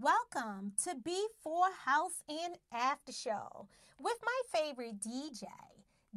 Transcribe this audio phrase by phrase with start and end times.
[0.00, 3.68] Welcome to B4 House and After Show
[4.00, 5.44] with my favorite DJ,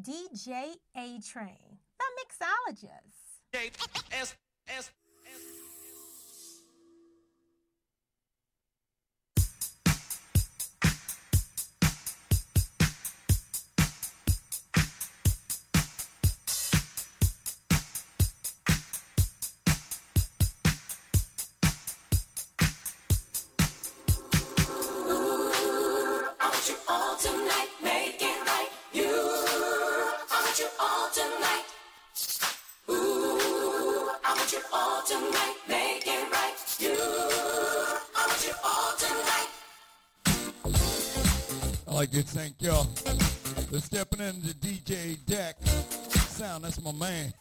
[0.01, 3.43] DJ A Train, the mixologist.
[41.97, 45.55] Like to thank y'all for stepping in the DJ deck
[46.29, 46.63] sound.
[46.63, 47.33] That's my man.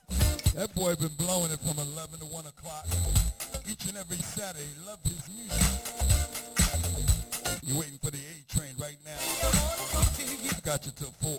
[0.54, 2.86] That boy been blowing it from 11 to 1 o'clock
[3.70, 4.64] each and every Saturday.
[4.86, 5.60] Love his music.
[7.64, 9.18] You waiting for the A train right now.
[10.56, 11.38] I got you till 4.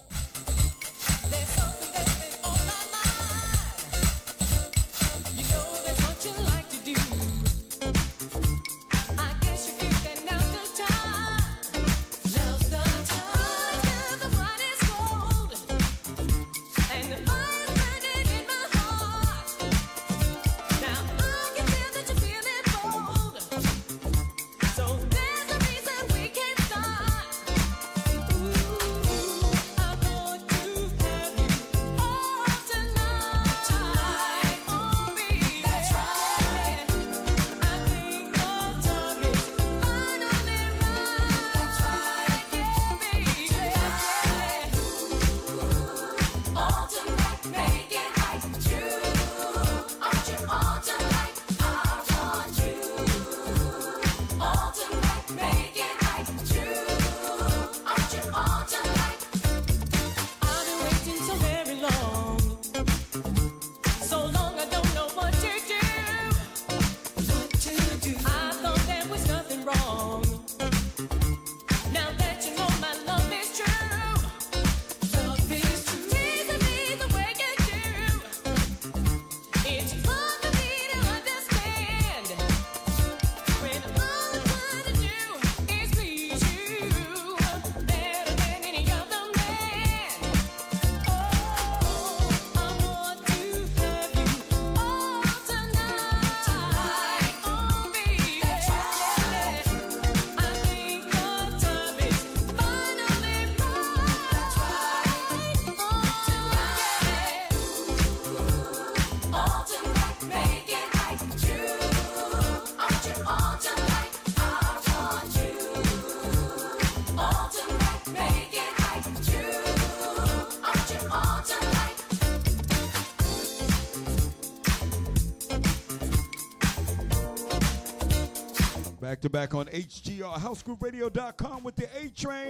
[129.27, 132.47] To back on HGR, housegrooveradio.com with the A Train.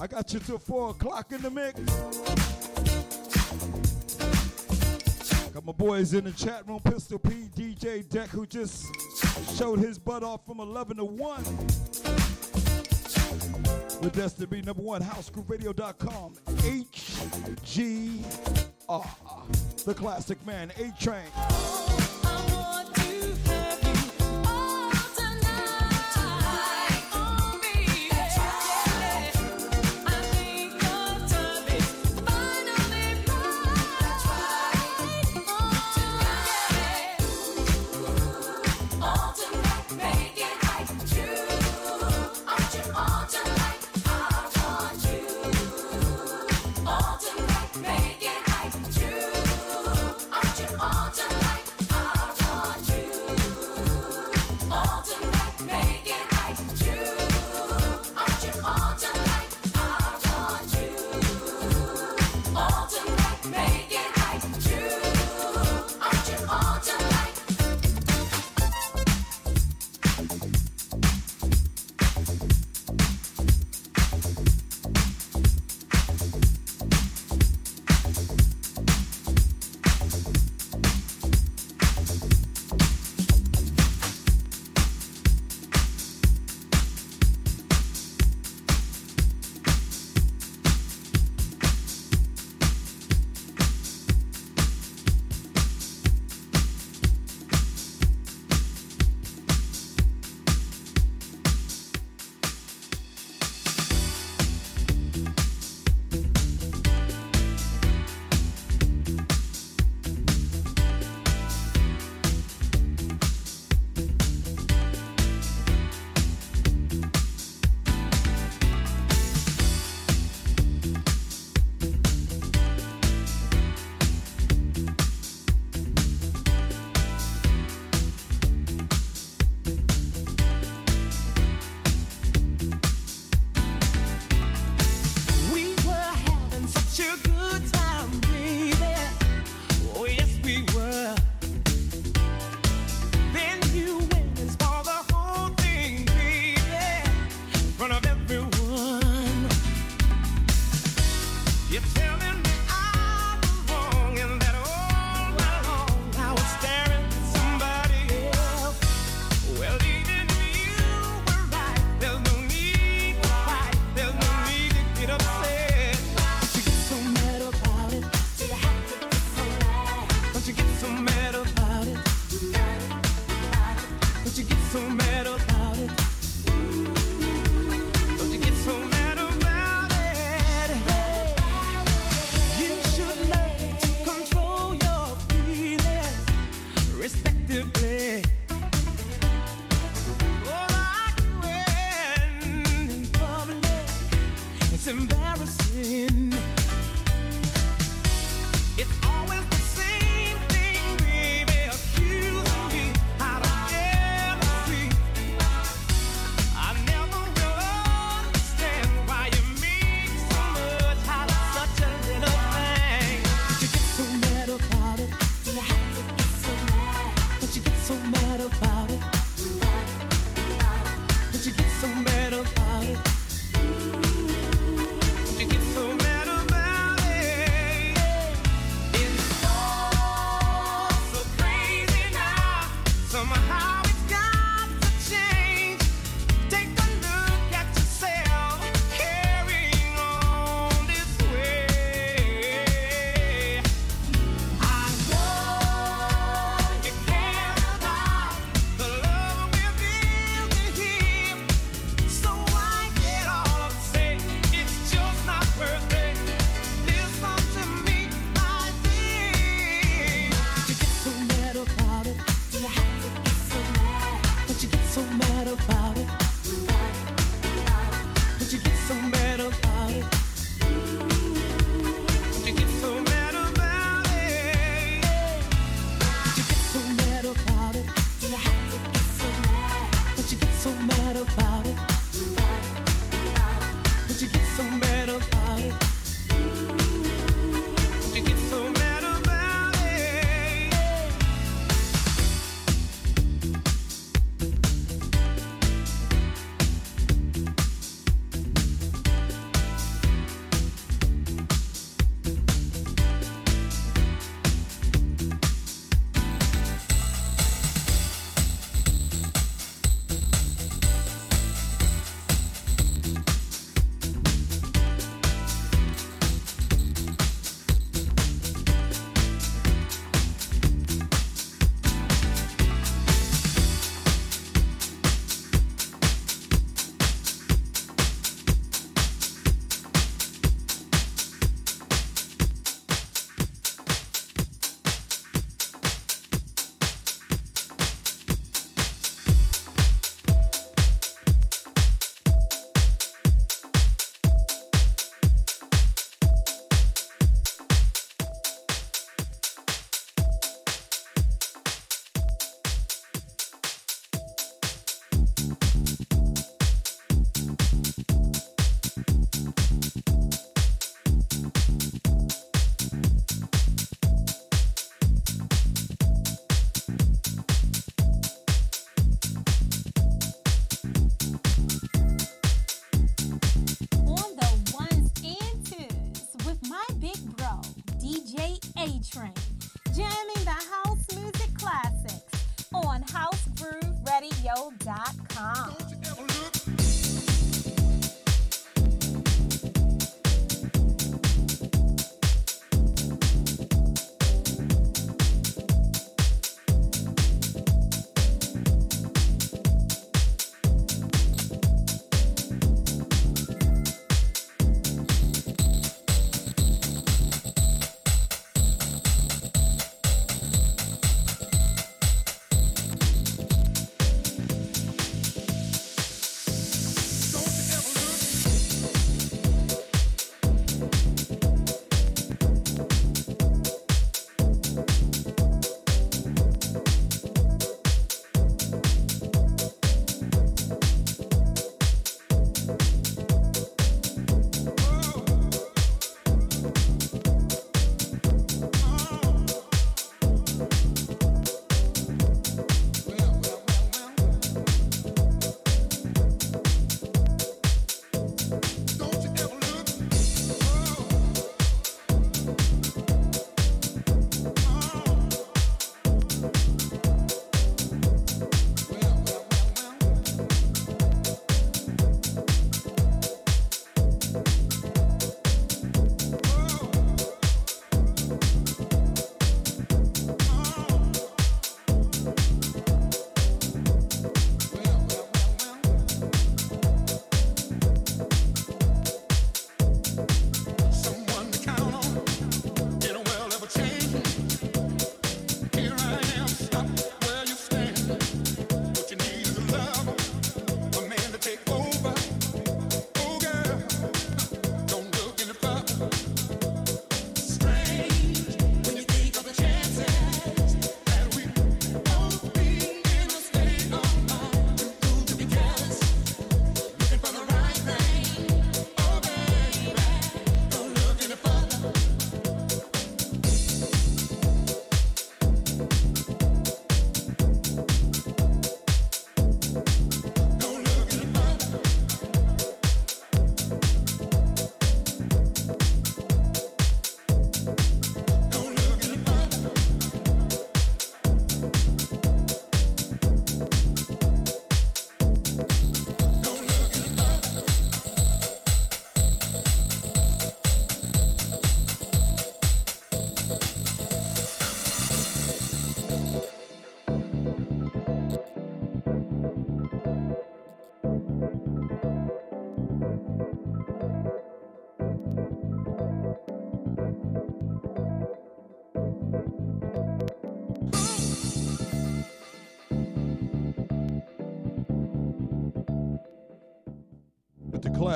[0.00, 1.78] I got you till 4 o'clock in the mix.
[5.52, 8.86] Got my boys in the chat room, Pistol P, DJ Deck, who just
[9.56, 11.44] showed his butt off from 11 to 1.
[14.02, 16.34] With Destiny B, number one, housegrooveradio.com.
[16.46, 18.24] HGR,
[19.84, 22.07] the classic man, A Train.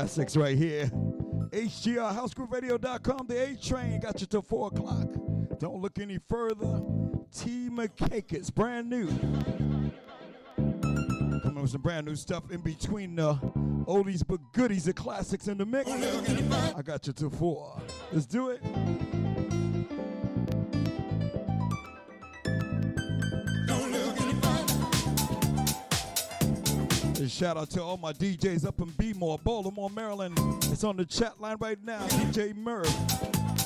[0.02, 0.87] Classics right here.
[1.50, 5.06] HGR, HouseGrooveRadio.com, the A Train got you till 4 o'clock.
[5.61, 6.82] Don't look any further.
[7.32, 9.06] T McCakis, brand new.
[10.56, 13.35] Coming with some brand new stuff in between the
[13.87, 15.88] oldies but goodies, the classics in the mix.
[15.88, 17.80] I got you till 4.
[18.11, 18.61] Let's do it.
[27.33, 30.39] Shout out to all my DJs up in Bmore, Baltimore, Maryland.
[30.65, 32.07] It's on the chat line right now.
[32.09, 32.87] DJ Murph,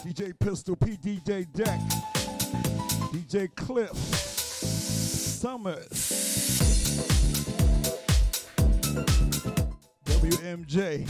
[0.05, 1.81] DJ Pistol P, DJ Deck,
[3.11, 3.97] DJ Cliff,
[5.37, 5.83] Summers,
[10.05, 11.05] WMJ,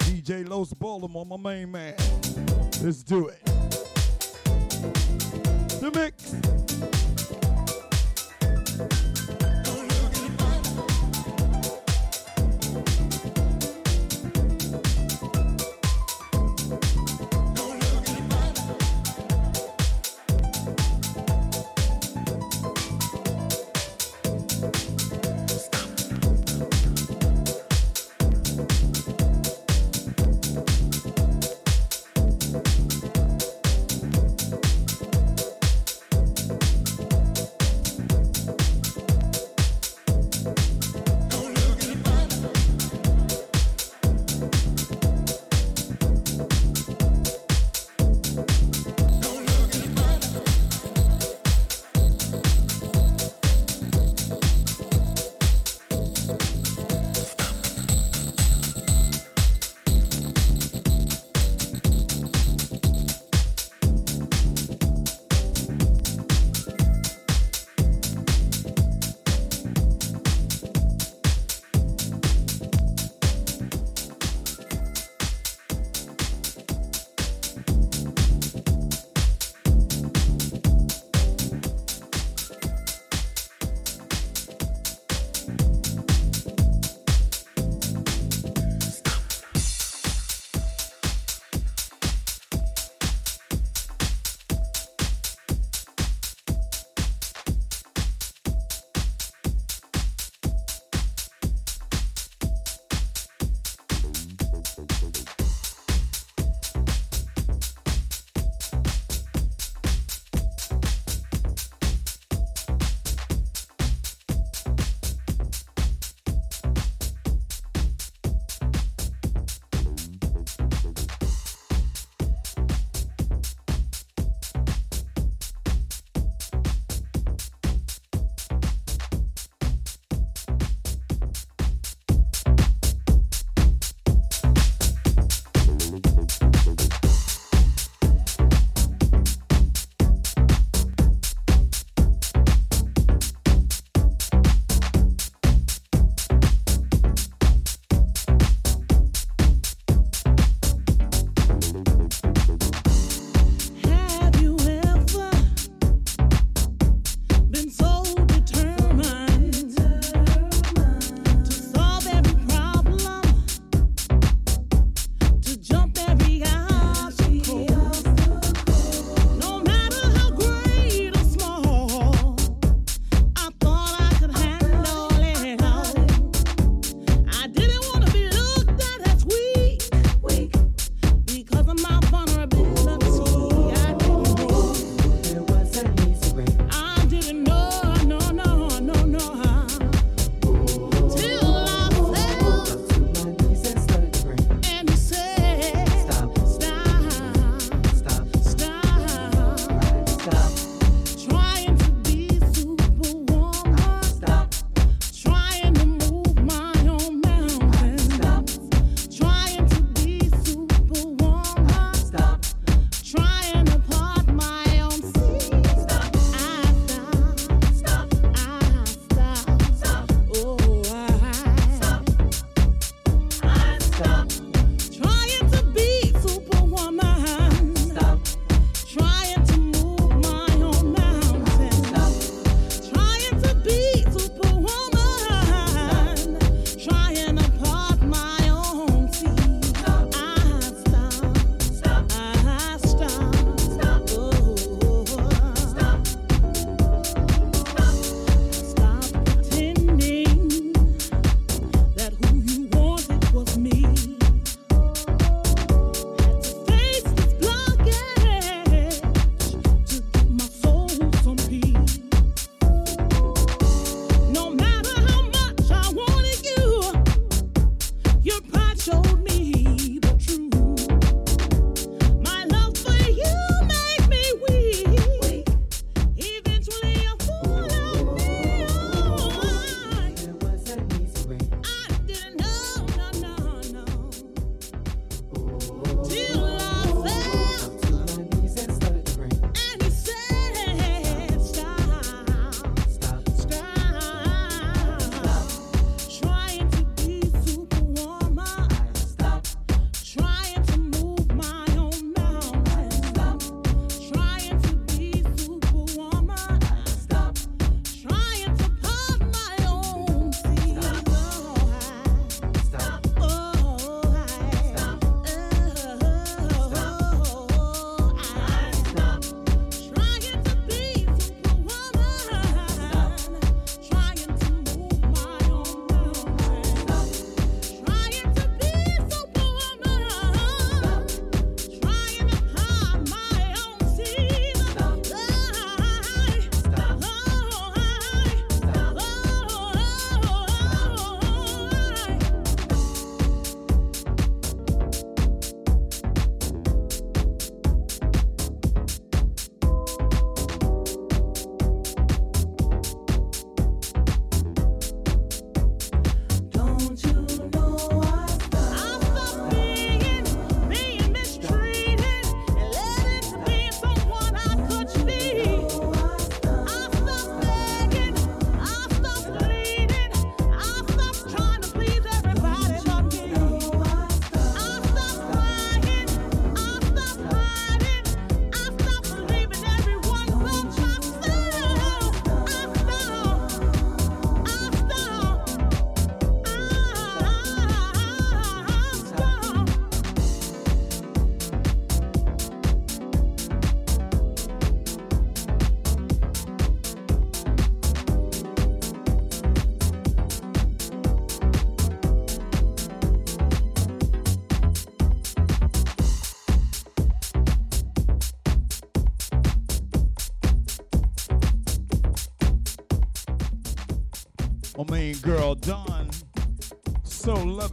[0.00, 1.94] DJ Los Baltimore, my main man.
[2.82, 3.44] Let's do it.
[5.80, 6.41] The mix.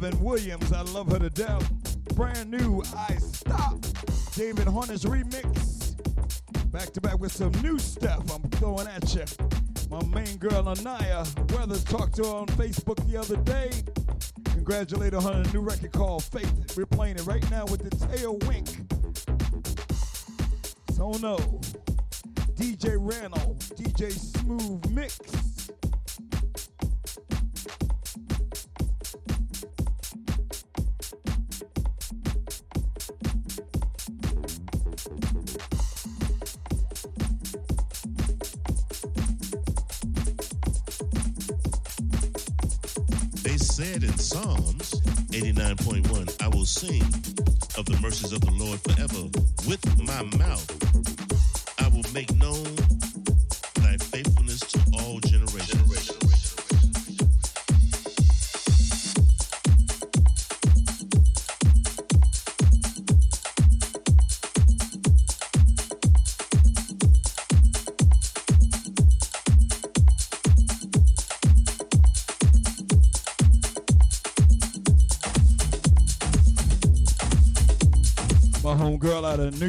[0.02, 1.98] Loving Williams, I love her to death.
[2.16, 3.82] Brand new, I Stop.
[4.34, 5.94] David Horner's remix.
[6.72, 9.26] Back to back with some new stuff I'm throwing at you.
[9.90, 13.72] My main girl, Anaya Weathers, talked to her on Facebook the other day.
[14.54, 16.78] Congratulate her on a new record called Faith.
[16.78, 18.70] We're playing it right now with the tail wink.
[20.94, 21.36] So no.
[22.56, 25.39] DJ Randall, DJ Smooth Mix.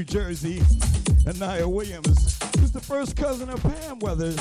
[0.01, 0.63] New Jersey,
[1.29, 4.39] Anaya Williams, who's the first cousin of Pam Weathers.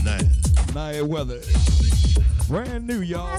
[0.00, 0.30] Anaya.
[0.70, 2.16] Anaya Weathers.
[2.48, 3.38] Brand new, y'all.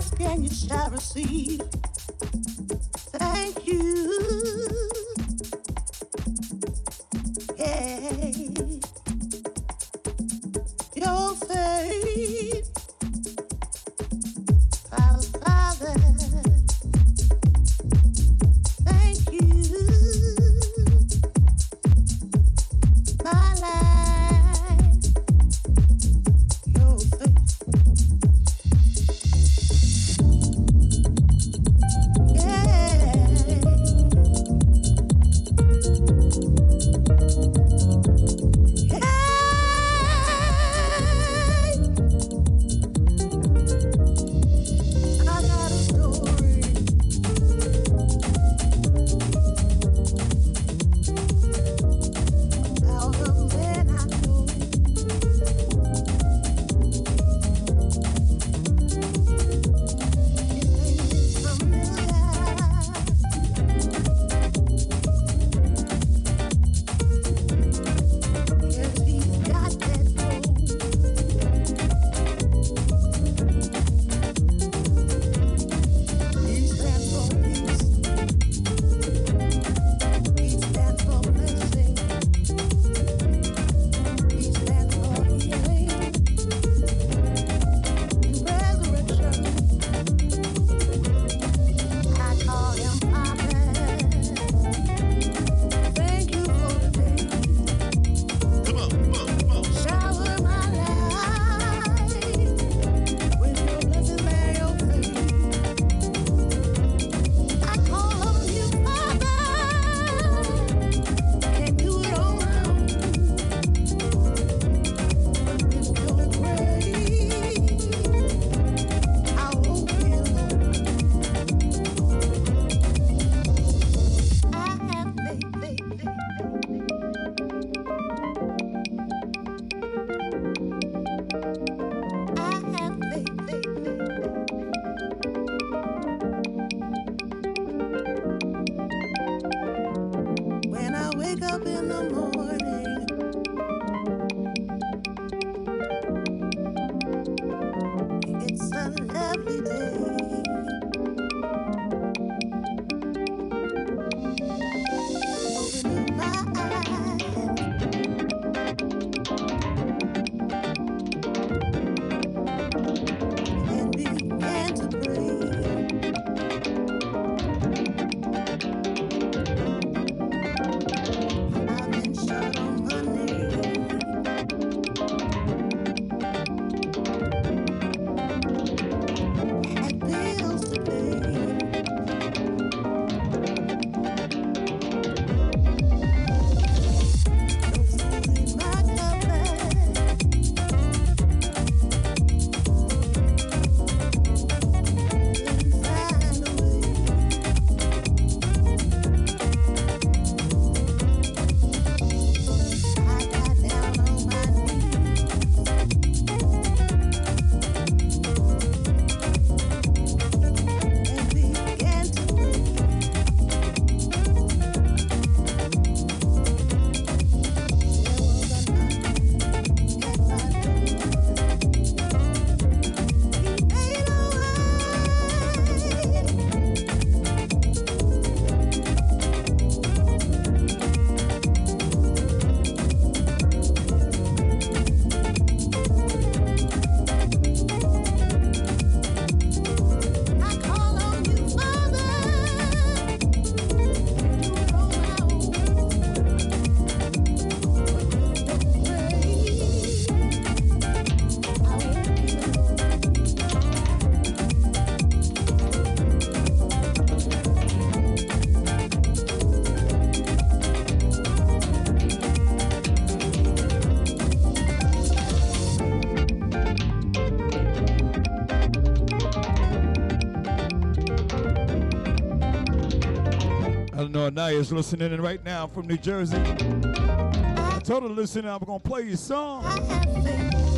[274.39, 276.37] Girl Naya's listening in right now from New Jersey.
[276.37, 279.63] I told her, listen, I'm going to play your song.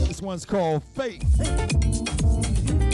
[0.08, 1.24] This one's called Faith.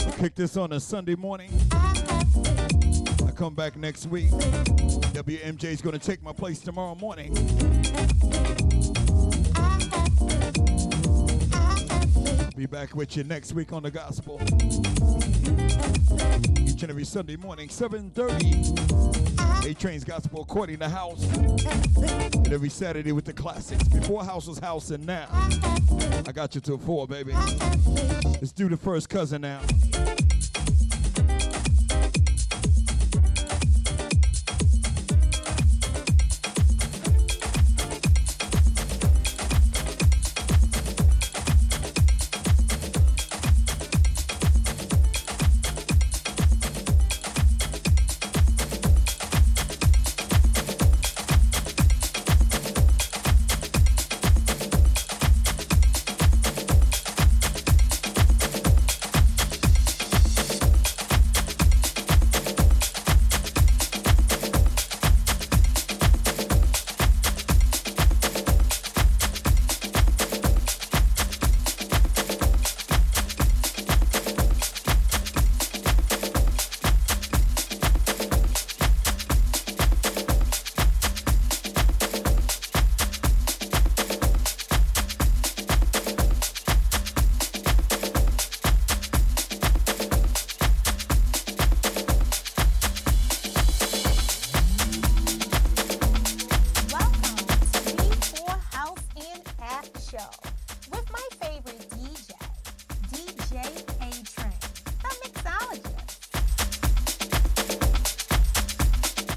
[0.06, 1.50] I'll kick this on a Sunday morning.
[1.72, 4.30] I come back next week.
[4.30, 7.32] WMJ's going to take my place tomorrow morning.
[12.56, 14.38] Be back with you next week on the gospel.
[16.68, 19.37] Each and every Sunday morning, 7.30.
[19.64, 21.22] A Train's Gospel according to house.
[21.34, 23.86] And every Saturday with the classics.
[23.88, 25.28] Before house was house and now.
[26.26, 27.32] I got you till four, baby.
[27.32, 29.60] Let's do the first cousin now.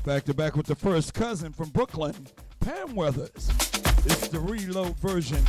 [0.03, 2.15] Back to back with the first cousin from Brooklyn,
[2.59, 3.49] Pam Weathers.
[4.03, 5.43] It's the reload version,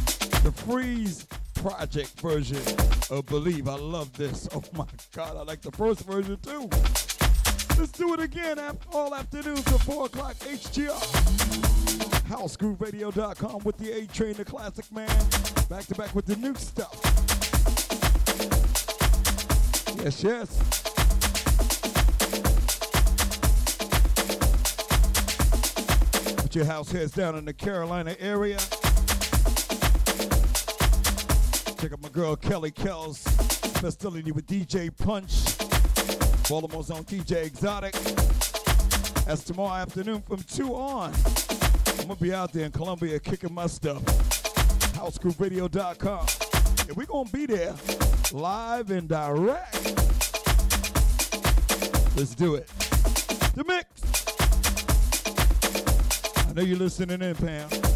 [0.44, 2.58] the freeze project version
[3.10, 3.66] of Believe.
[3.66, 4.48] I love this.
[4.54, 4.84] Oh my
[5.16, 6.68] God, I like the first version too.
[7.78, 8.58] Let's do it again
[8.92, 11.00] all afternoon till 4 o'clock HGR.
[12.28, 15.08] HouseGrooveRadio.com with the A Train, the classic man.
[15.70, 17.00] Back to back with the new stuff.
[20.02, 20.82] Yes, yes.
[26.54, 28.58] Your house heads down in the Carolina area.
[31.80, 33.22] Check out my girl Kelly Kells
[33.80, 35.32] festivity with DJ Punch.
[36.50, 37.94] Baltimore's own DJ Exotic.
[39.24, 41.14] That's tomorrow afternoon from 2 on.
[42.00, 44.02] I'm gonna be out there in Columbia kicking my stuff.
[44.94, 46.26] HouseGrooveRadio.com.
[46.86, 47.74] And we're gonna be there
[48.32, 49.74] live and direct.
[52.14, 52.68] Let's do it.
[53.54, 54.01] The mix.
[56.52, 57.91] I know you're listening in, Pam.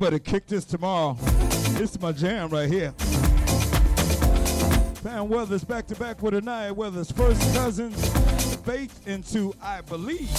[0.00, 1.12] Better kick this tomorrow.
[1.72, 2.94] This is my jam right here.
[5.04, 7.10] Pam Weathers back to back with Anaya Weathers.
[7.12, 8.08] First cousins,
[8.60, 10.30] faith into I believe.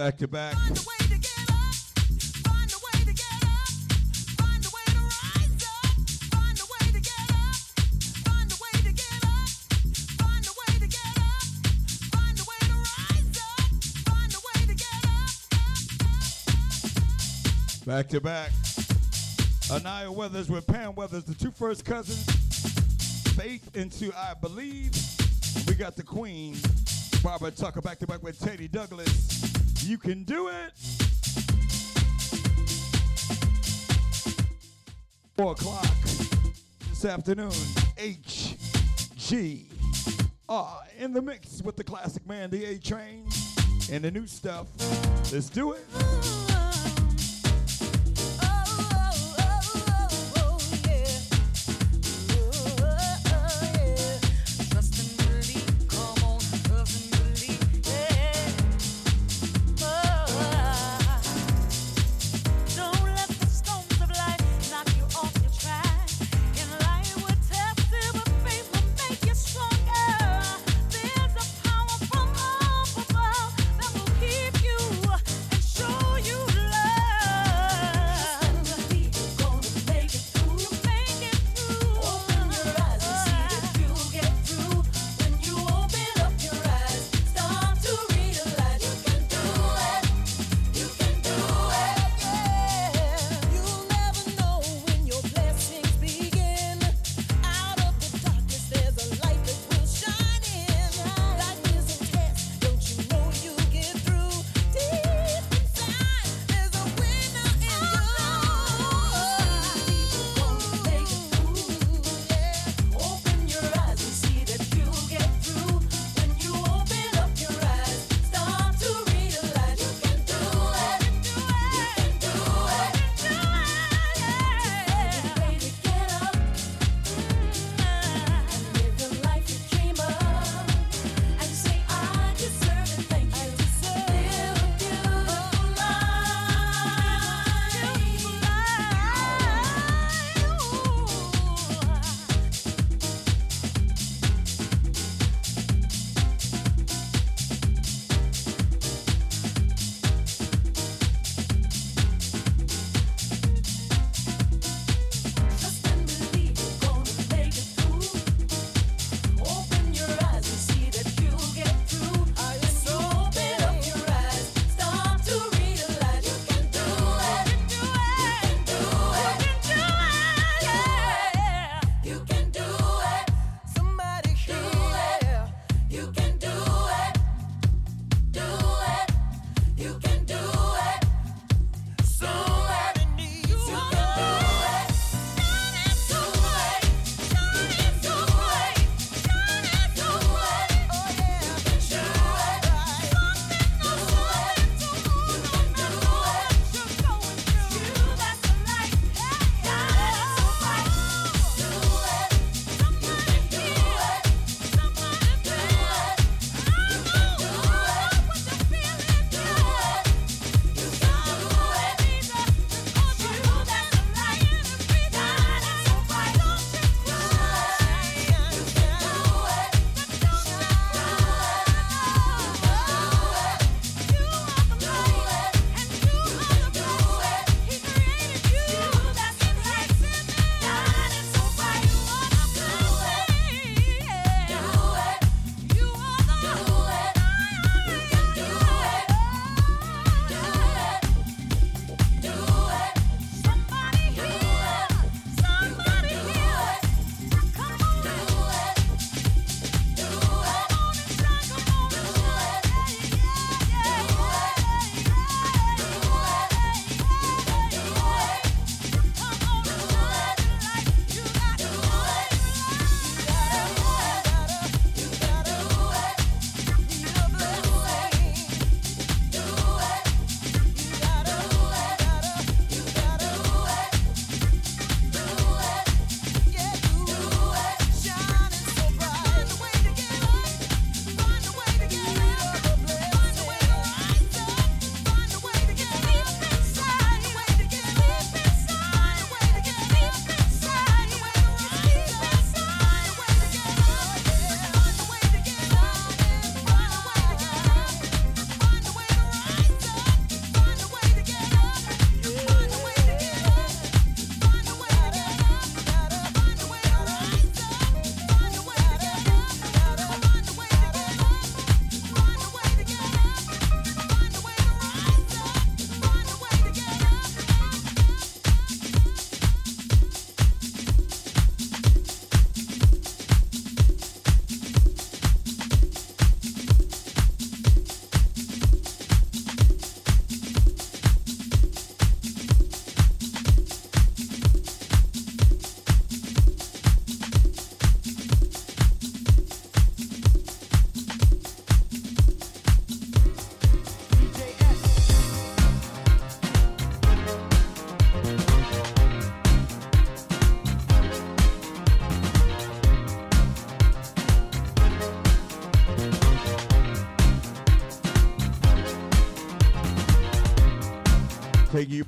[0.00, 0.54] To back.
[17.86, 18.52] Back to back.
[19.70, 22.24] Anaya Weathers with Pam Weathers, the two first cousins.
[23.34, 24.92] Faith into I Believe.
[25.68, 26.56] We got the Queen,
[27.22, 29.49] Barbara Tucker, back to back with Teddy Douglas.
[29.90, 30.70] You can do it.
[35.36, 35.84] Four o'clock
[36.90, 37.50] this afternoon.
[37.96, 39.64] HG
[40.48, 43.26] are in the mix with the classic man, the A Train,
[43.90, 44.68] and the new stuff.
[45.32, 45.84] Let's do it.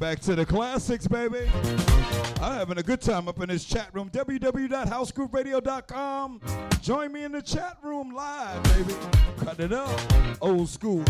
[0.02, 1.48] Back to the classics, baby.
[2.42, 4.10] I'm having a good time up in this chat room.
[4.10, 6.40] www.housegrooveradio.com.
[6.80, 8.96] Join me in the chat room live, baby.
[9.38, 10.00] Cut it up.
[10.40, 11.04] Old school.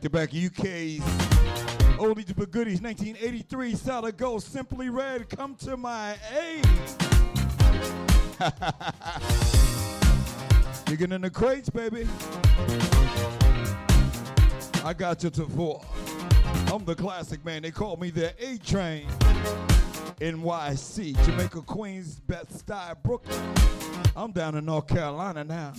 [0.00, 1.00] Back to back UK's
[1.98, 6.64] oldies but goodies 1983 solid gold simply red come to my aid.
[10.86, 12.08] Digging in the crates baby.
[14.82, 15.84] I got you to four.
[16.72, 17.60] I'm the classic man.
[17.60, 19.06] They call me the A train
[20.18, 23.54] NYC Jamaica Queens Bed Stuy Brooklyn.
[24.16, 25.74] I'm down in North Carolina now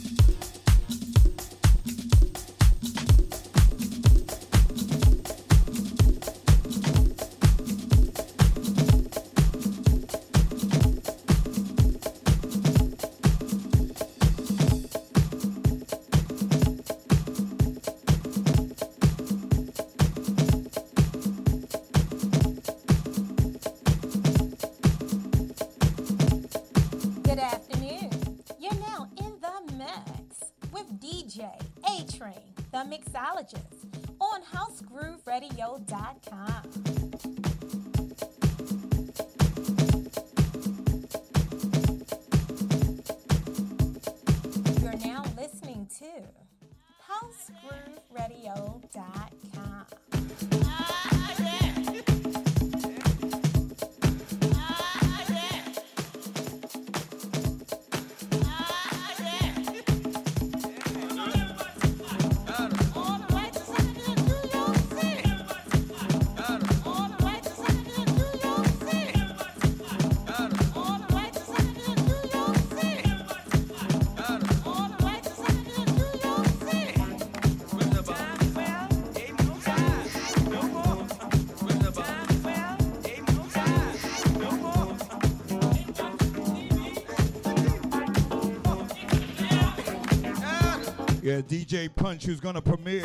[91.42, 93.04] DJ Punch, who's going to premiere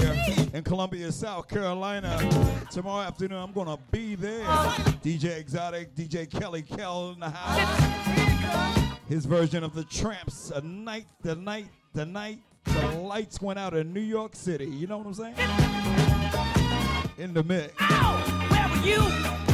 [0.53, 2.19] in Columbia, South Carolina.
[2.71, 4.45] Tomorrow afternoon, I'm going to be there.
[5.03, 8.99] DJ Exotic, DJ Kelly Kell in the house.
[9.09, 13.75] His version of the Trammps, a night, the night, the night, the lights went out
[13.75, 14.67] in New York City.
[14.67, 15.35] You know what I'm saying?
[17.19, 17.73] In the mix.
[17.81, 19.46] Ow, where were you?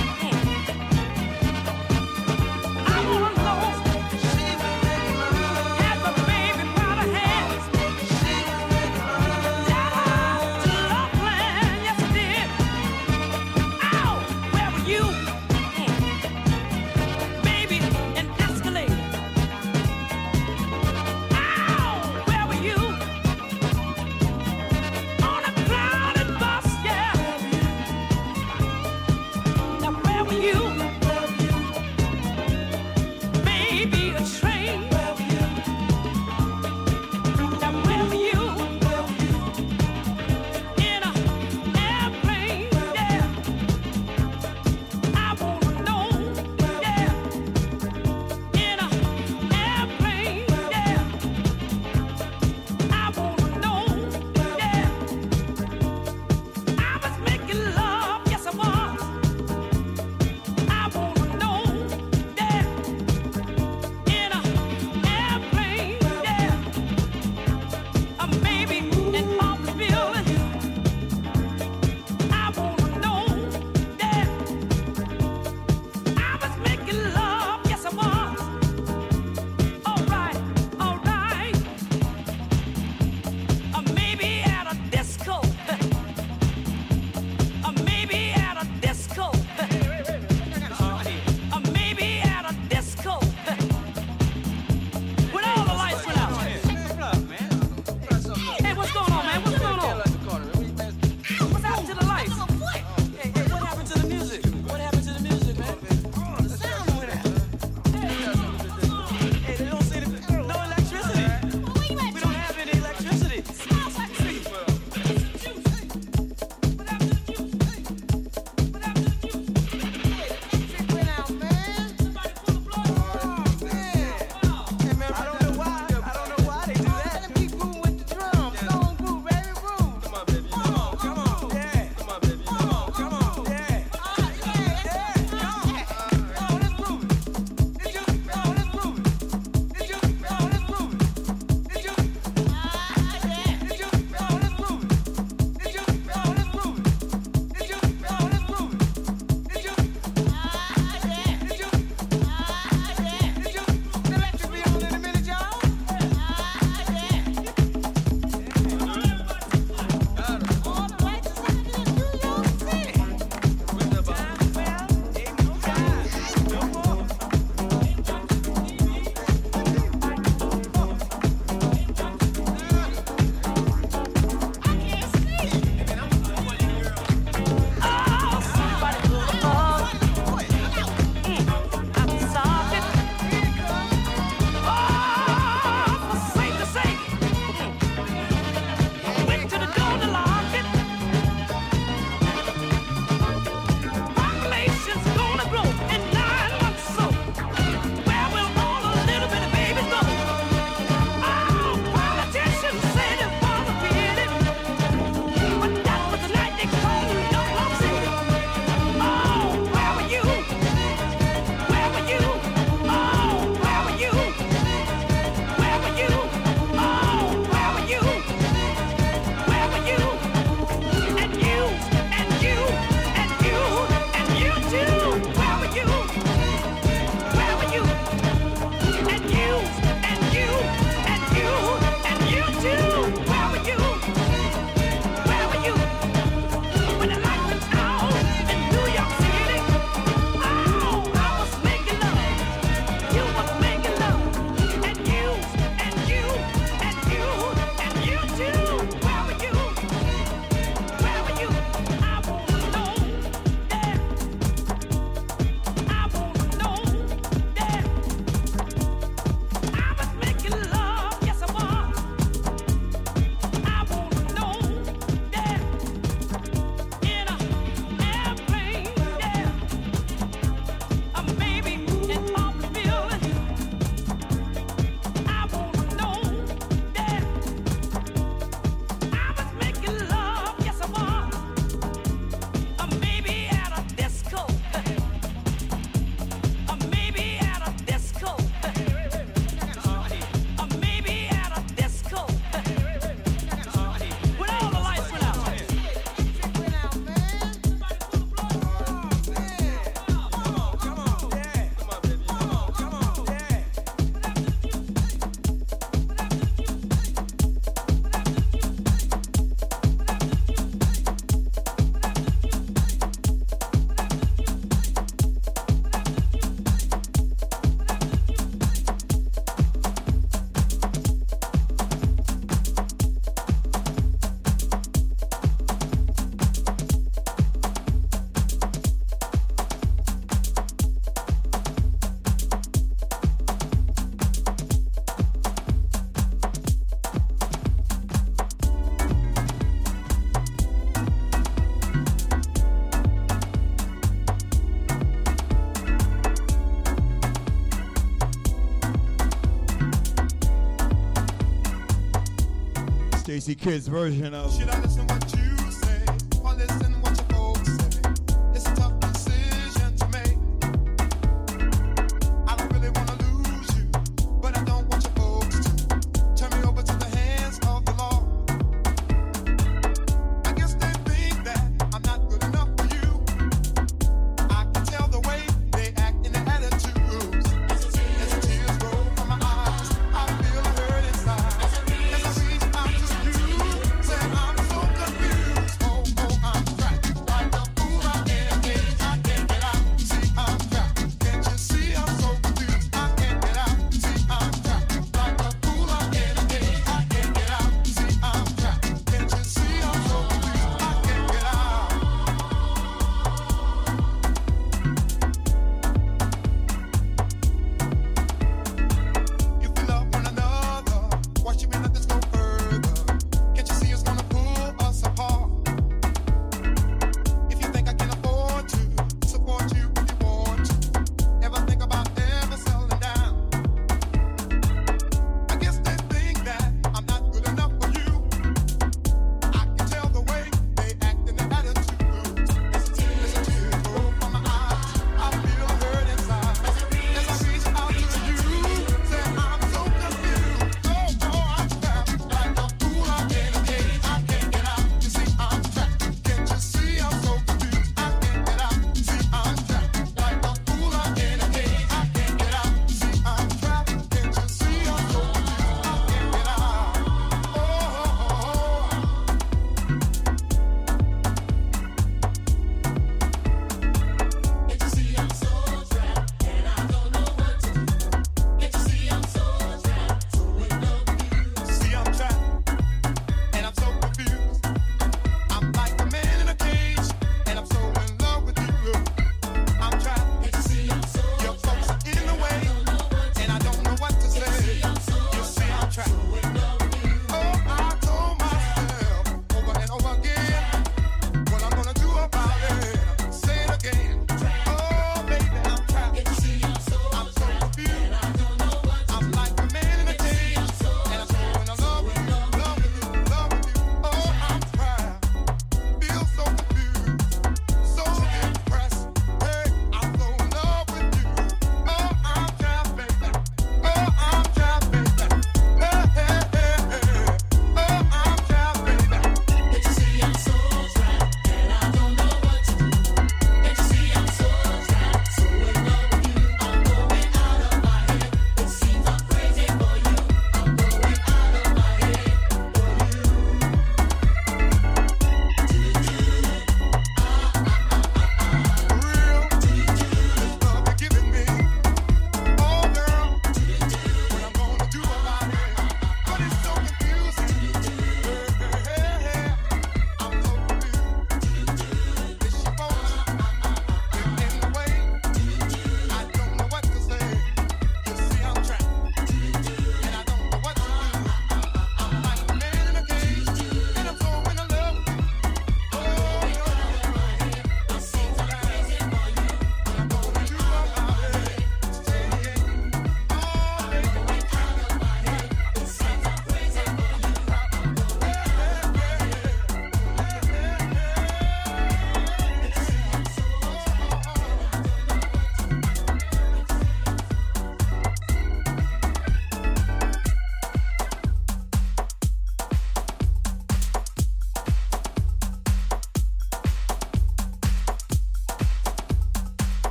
[353.42, 354.56] Easy Kids version of.
[354.56, 354.68] shit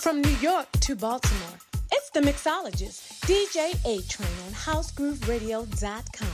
[0.00, 1.58] From New York to Baltimore,
[1.92, 6.29] it's the mixologist, DJ A Train on HouseGrooveRadio.com.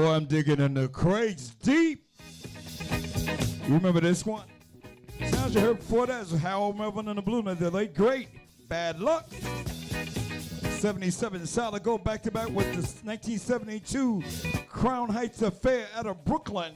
[0.00, 2.06] Boy, I'm digging in the crates deep.
[3.68, 4.44] You remember this one?
[5.26, 7.60] Sounds you heard before that is Harold Melvin and the Blue Notes.
[7.60, 8.28] They're late great.
[8.66, 9.28] Bad luck.
[10.78, 14.22] 77 solid go back to back with the 1972
[14.70, 16.72] Crown Heights Affair out of Brooklyn.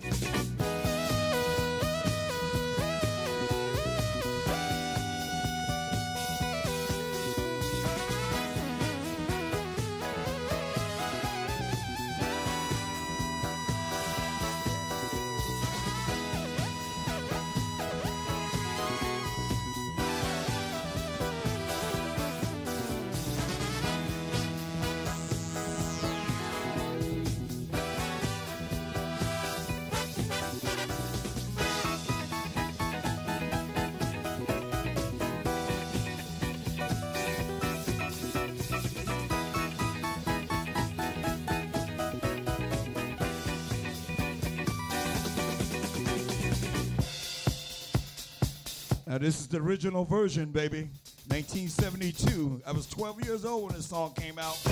[49.24, 50.90] This is the original version, baby.
[51.28, 52.60] 1972.
[52.66, 54.62] I was 12 years old when this song came out.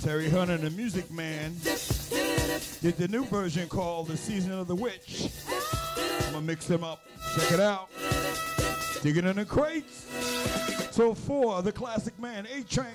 [0.00, 1.56] Terry Hunter, the Music Man,
[2.80, 5.32] did the new version called "The Season of the Witch."
[6.26, 7.04] I'm gonna mix them up.
[7.34, 7.88] Check it out.
[9.02, 10.06] Digging in the crates.
[10.92, 12.94] So for the classic man, A Train.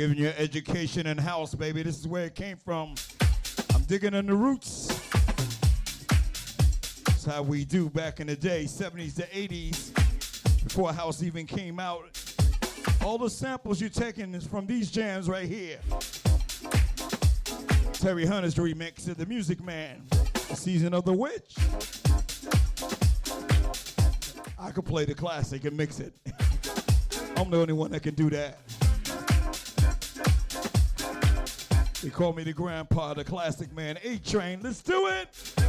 [0.00, 1.82] giving you education in house, baby.
[1.82, 2.94] This is where it came from.
[3.74, 4.86] I'm digging in the roots.
[7.04, 11.78] That's how we do back in the day, 70s to 80s, before house even came
[11.78, 12.18] out.
[13.04, 15.78] All the samples you're taking is from these jams right here.
[17.92, 20.02] Terry Hunter's remix of The Music Man,
[20.48, 21.56] the Season of the Witch.
[24.58, 26.14] I could play the classic and mix it.
[27.36, 28.60] I'm the only one that can do that.
[32.02, 34.60] They call me the grandpa, the classic man, A Train.
[34.62, 35.59] Let's do it.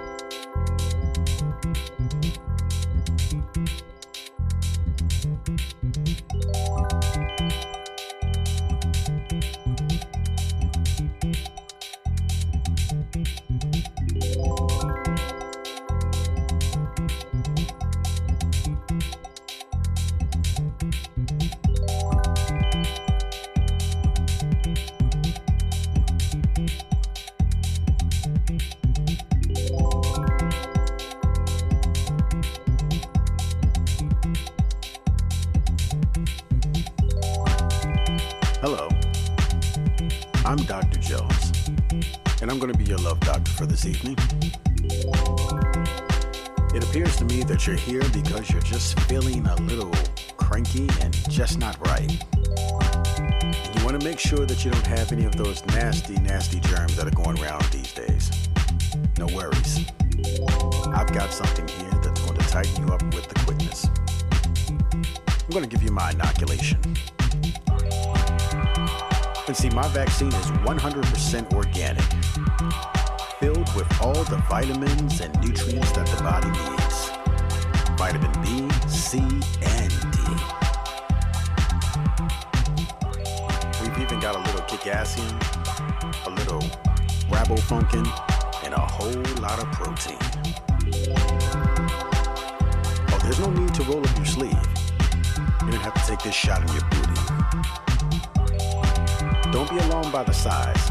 [43.80, 44.16] This evening.
[46.74, 49.92] It appears to me that you're here because you're just feeling a little
[50.36, 52.10] cranky and just not right.
[52.38, 56.60] And you want to make sure that you don't have any of those nasty, nasty
[56.60, 58.30] germs that are going around these days.
[59.18, 59.86] No worries.
[60.88, 63.86] I've got something here that's going to tighten you up with the quickness.
[65.42, 66.78] I'm going to give you my inoculation.
[69.46, 72.99] And see, my vaccine is 100% organic,
[73.74, 77.10] with all the vitamins and nutrients that the body needs.
[77.96, 80.18] Vitamin B, C, and D.
[83.80, 85.36] We've even got a little kickassium,
[86.26, 86.62] a little
[87.28, 88.06] rabofunkin,
[88.64, 90.18] and a whole lot of protein.
[93.12, 94.66] Oh, there's no need to roll up your sleeve.
[95.64, 97.20] You don't have to take this shot in your booty.
[99.52, 100.90] Don't be alarmed by the size.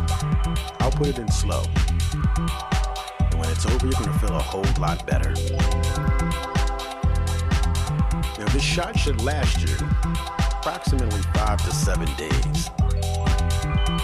[0.80, 1.64] I'll put it in slow.
[2.14, 5.34] And when it's over, you're gonna feel a whole lot better.
[8.38, 9.76] Now, this shot should last you
[10.60, 12.70] approximately five to seven days.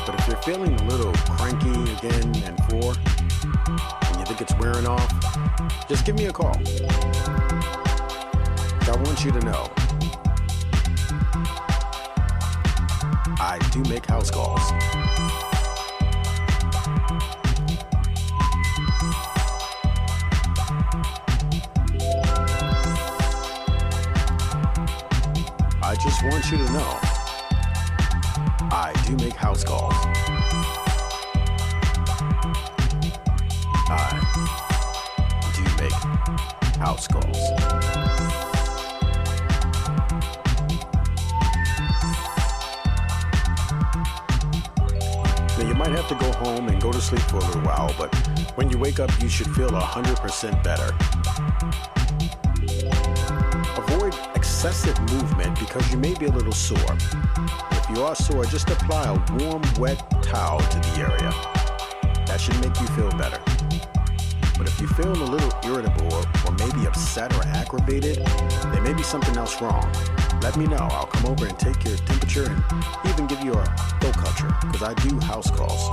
[0.06, 4.88] But if you're feeling a little cranky again and four, and you think it's wearing
[4.88, 5.10] off,
[5.88, 6.56] just give me a call.
[8.88, 9.70] I want you to know
[13.40, 15.55] I do make house calls.
[26.06, 27.00] Just want you to know
[28.72, 29.92] I do make house calls.
[33.90, 34.22] I
[35.56, 35.92] do make
[36.78, 37.50] house calls.
[45.58, 47.96] Now, you might have to go home and go to sleep for a little while,
[47.98, 48.14] but
[48.56, 51.95] when you wake up, you should feel 100% better.
[54.66, 56.80] Excessive movement because you may be a little sore.
[57.72, 61.30] If you are sore, just apply a warm, wet towel to the area.
[62.26, 63.40] That should make you feel better.
[64.58, 68.26] But if you feel a little irritable or, maybe upset or aggravated,
[68.74, 69.88] there may be something else wrong.
[70.42, 70.78] Let me know.
[70.78, 73.66] I'll come over and take your temperature and even give you a
[74.02, 75.92] throat culture because I do house calls.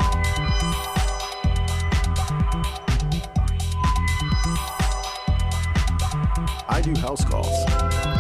[6.71, 8.12] I do house calls.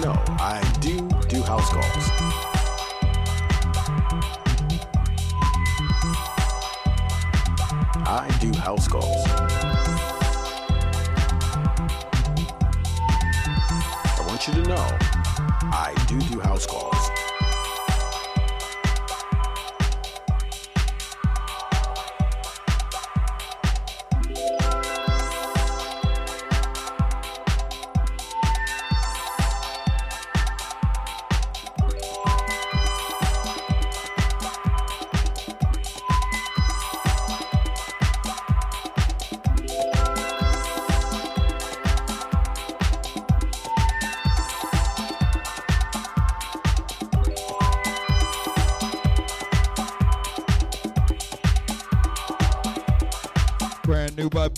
[0.00, 2.10] Know I do do house calls.
[8.08, 9.26] I Do House Calls.
[14.06, 14.98] I want you to know
[15.72, 17.25] I do do house calls.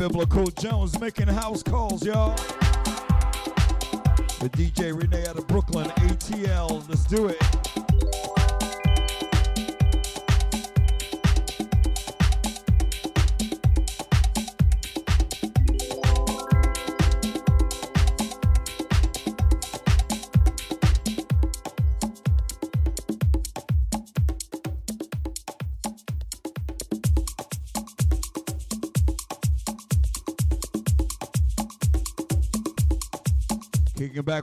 [0.08, 2.34] Biblical Jones making house calls, y'all.
[4.40, 6.88] The DJ Renee out of Brooklyn, ATL.
[6.88, 7.57] Let's do it.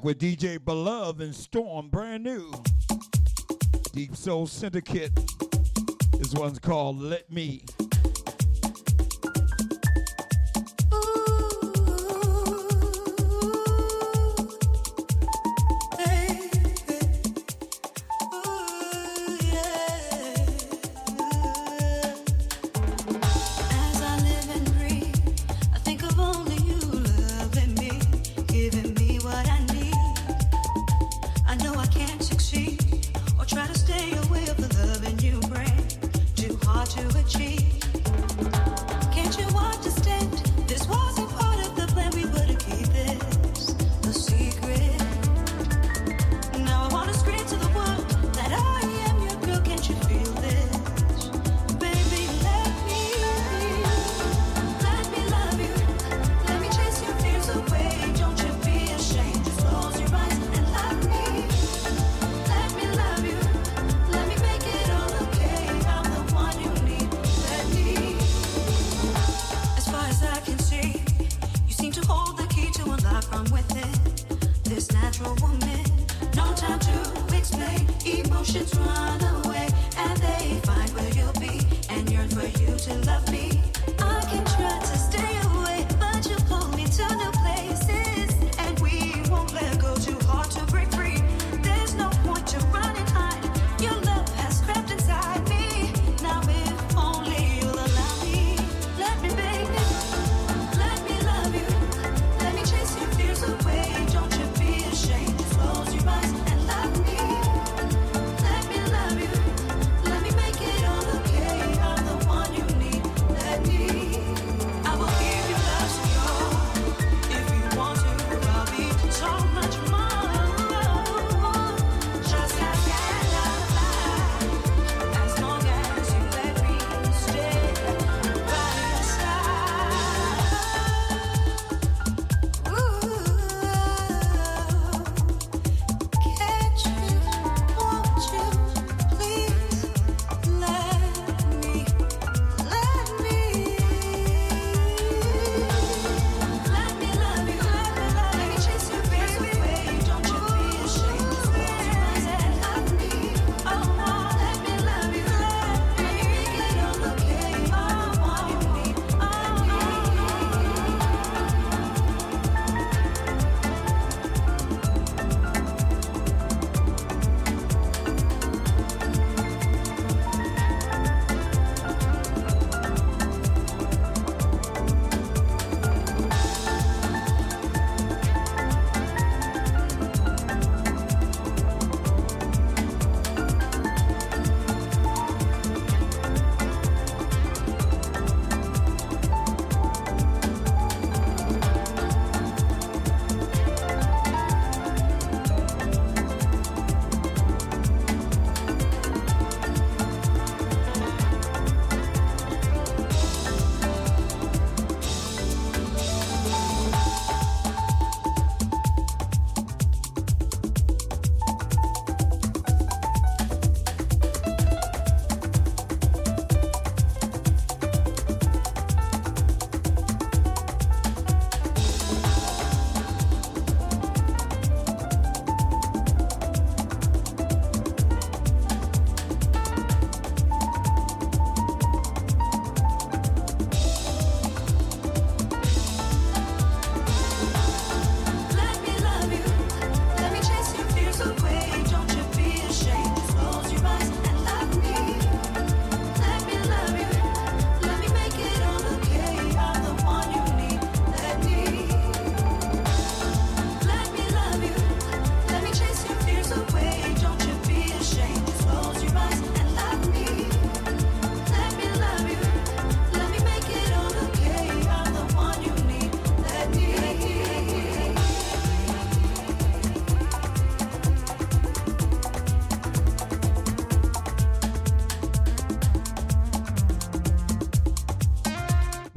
[0.06, 2.52] With DJ Beloved and Storm, brand new.
[3.92, 5.12] Deep Soul Syndicate.
[6.20, 7.64] This one's called Let Me.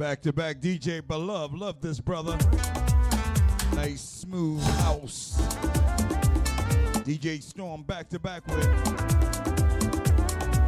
[0.09, 1.55] Back to back DJ Beloved.
[1.55, 2.35] Love this brother.
[3.75, 5.37] Nice smooth house.
[7.05, 8.67] DJ Storm back to back with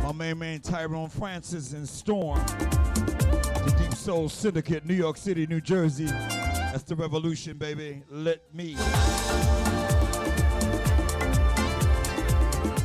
[0.03, 2.37] my main man Tyrone Francis and Storm.
[2.45, 6.05] The Deep Soul Syndicate, New York City, New Jersey.
[6.05, 8.03] That's the revolution, baby.
[8.11, 8.75] Let me.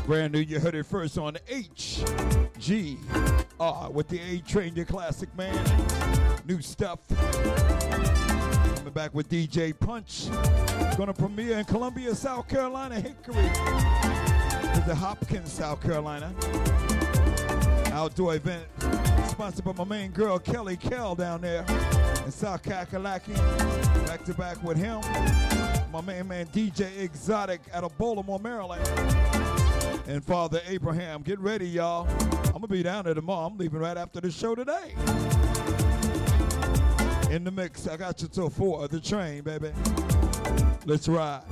[0.07, 1.37] Brand new, you heard it first on
[3.59, 5.55] HGR with the A Train, your classic man.
[6.47, 7.01] New stuff.
[8.77, 10.29] Coming back with DJ Punch.
[10.97, 13.35] Gonna premiere in Columbia, South Carolina, Hickory.
[13.35, 16.35] To the Hopkins, South Carolina.
[17.93, 18.67] Outdoor event
[19.29, 21.65] sponsored by my main girl Kelly Kell down there
[22.25, 23.35] in South Kakalaki.
[24.07, 25.01] Back to back with him.
[25.93, 28.85] My main man DJ Exotic out of Baltimore, Maryland.
[30.09, 31.23] And Father Abraham.
[31.23, 32.07] Get ready, y'all.
[32.47, 33.47] I'm gonna be down there tomorrow.
[33.47, 34.95] I'm leaving right after the show today.
[37.35, 38.85] In the mix, I got you till four.
[38.85, 39.73] of The train, baby.
[40.87, 41.43] Let's ride.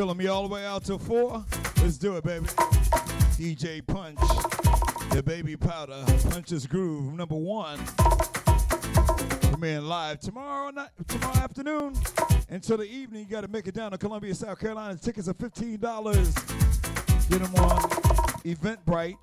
[0.00, 1.44] Feeling me all the way out till four?
[1.82, 2.46] Let's do it, baby.
[3.36, 4.18] DJ Punch,
[5.10, 7.76] the baby powder, Punch's Groove, number one.
[9.50, 11.92] Premiering live tomorrow night, tomorrow afternoon
[12.48, 13.26] until the evening.
[13.26, 14.96] You got to make it down to Columbia, South Carolina.
[14.96, 16.32] Tickets are fifteen dollars.
[17.28, 17.80] Get them on
[18.46, 19.20] Eventbrite.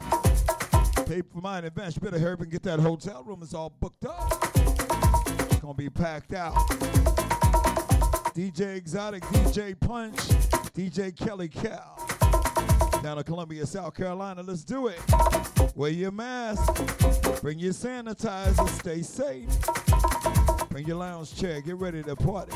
[1.07, 1.95] Pay for mine in advance.
[1.95, 3.39] You better hurry up and get that hotel room.
[3.41, 4.31] It's all booked up.
[4.53, 6.53] It's gonna be packed out.
[8.37, 10.15] DJ Exotic, DJ Punch,
[10.77, 11.97] DJ Kelly Cal.
[13.01, 14.43] Down to Columbia, South Carolina.
[14.43, 14.99] Let's do it.
[15.75, 16.71] Wear your mask.
[17.41, 18.69] Bring your sanitizer.
[18.69, 19.49] Stay safe.
[20.69, 21.61] Bring your lounge chair.
[21.61, 22.53] Get ready to party.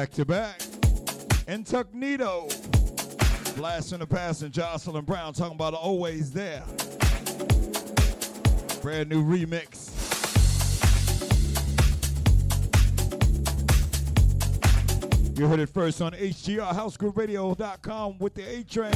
[0.00, 0.62] Back to back.
[1.46, 2.48] Incognito.
[3.54, 6.64] Blast in the past and Jocelyn Brown talking about always there.
[8.80, 9.90] Brand new remix.
[15.38, 18.94] You heard it first on HGR HouseGrooveRadio.com with the A Train,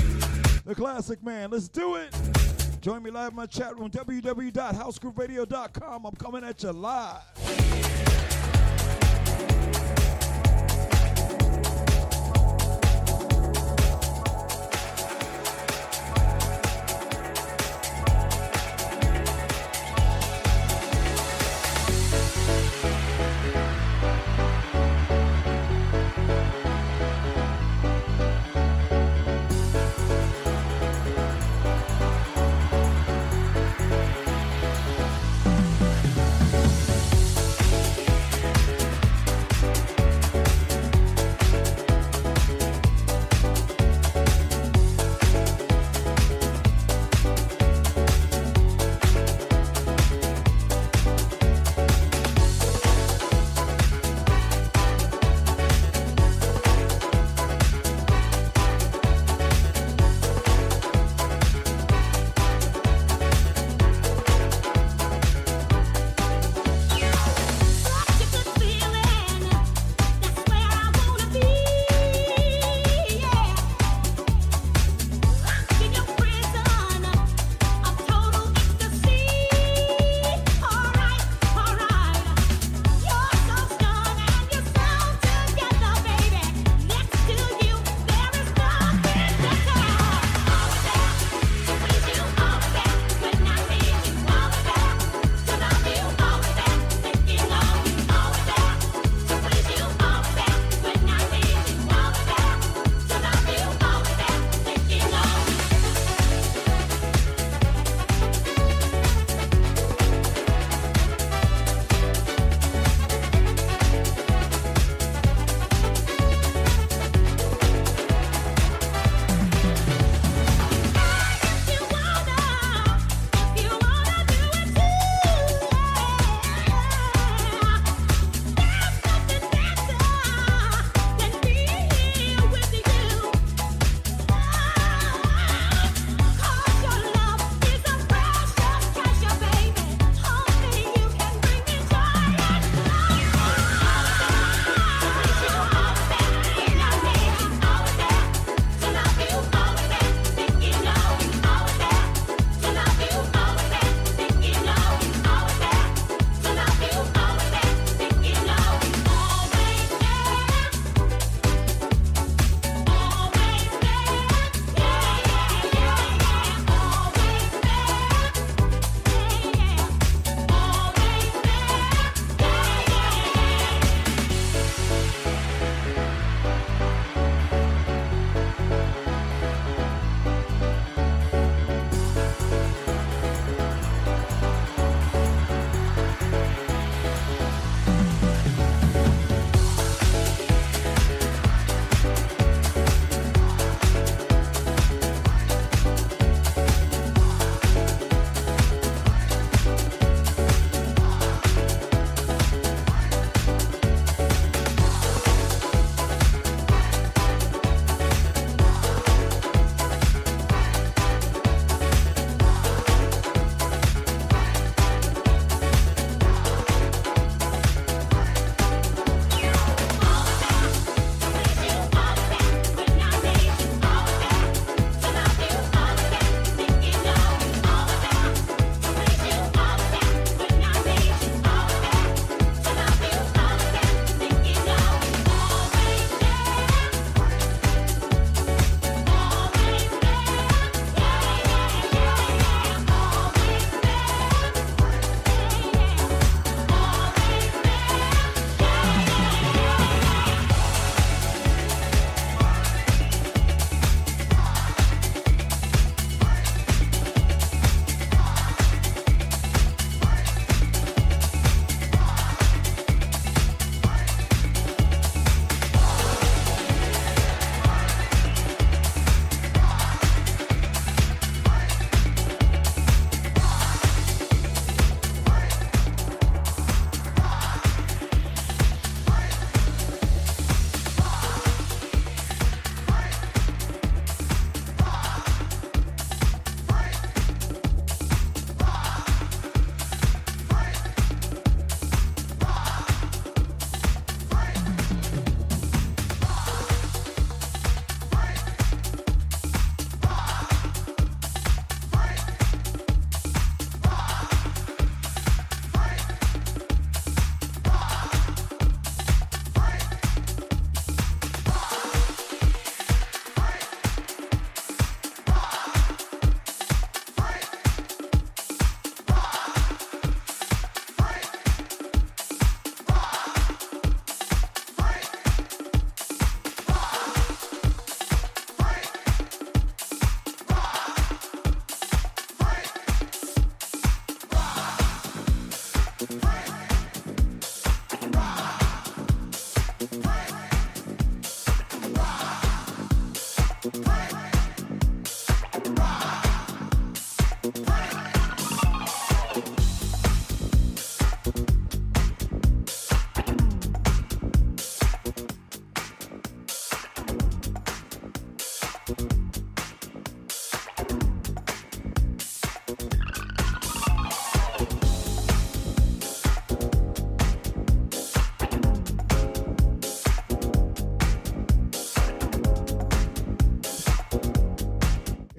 [0.65, 1.51] the classic man.
[1.51, 2.19] Let's do it.
[2.81, 6.07] Join me live in my chat room, www.HouseGrooveRadio.com.
[6.07, 7.84] I'm coming at you live.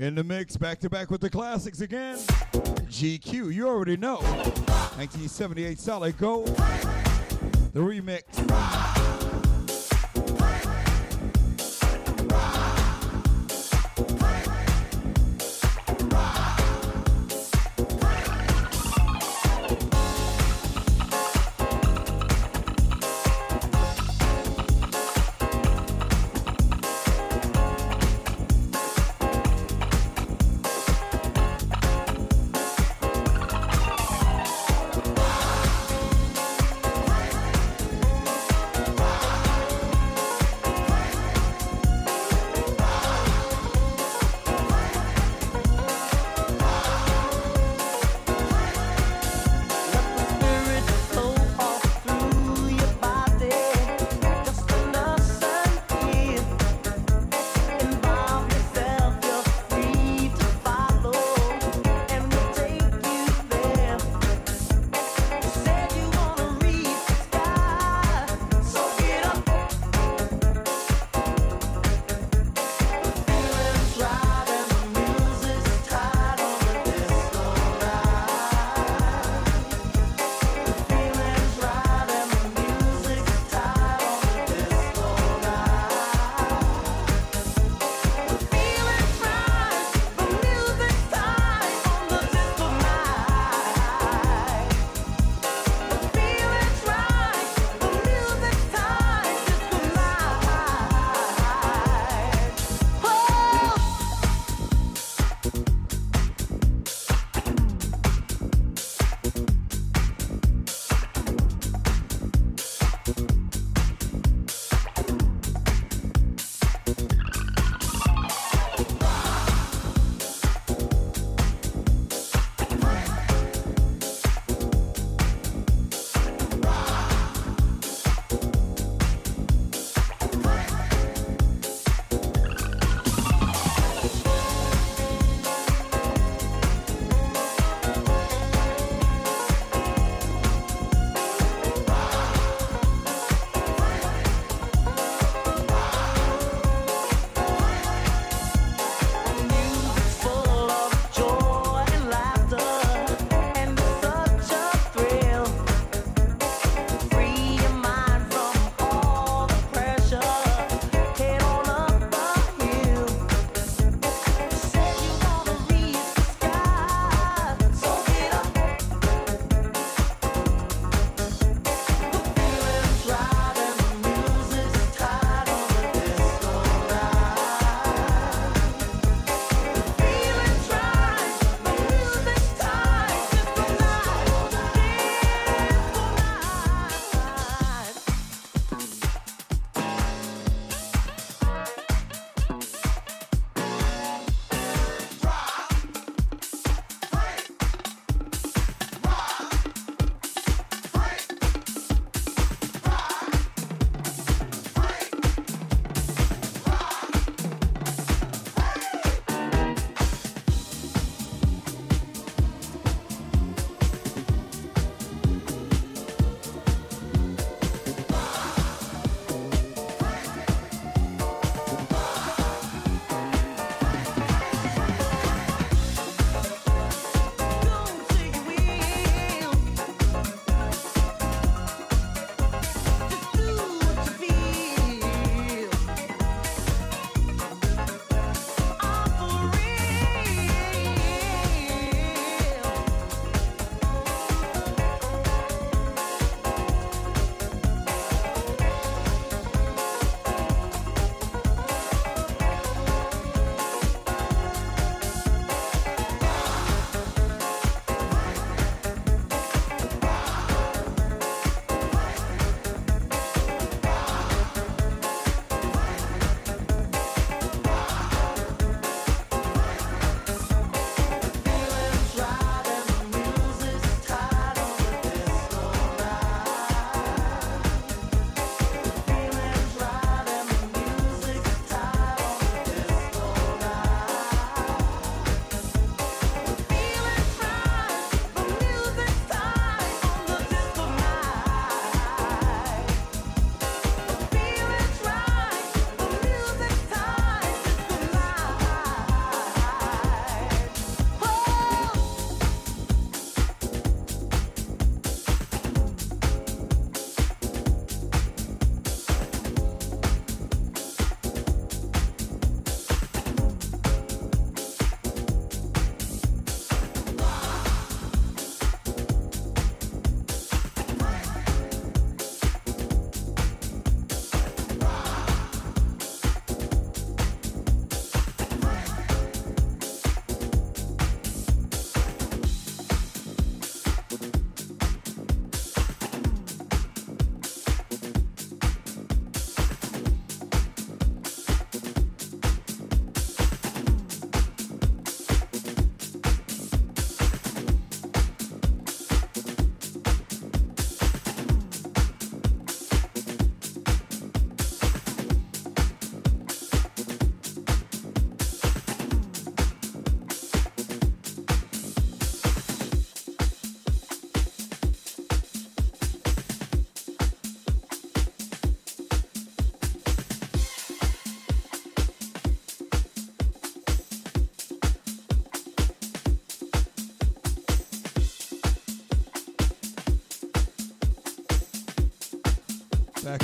[0.05, 2.17] In the mix, back to back with the classics again.
[2.91, 4.17] GQ, you already know.
[4.97, 6.55] 1978 Solid Gold.
[7.73, 8.21] The remix.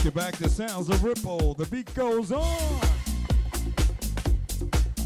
[0.03, 1.53] Get back to sounds of Ripple.
[1.53, 2.81] The beat goes on.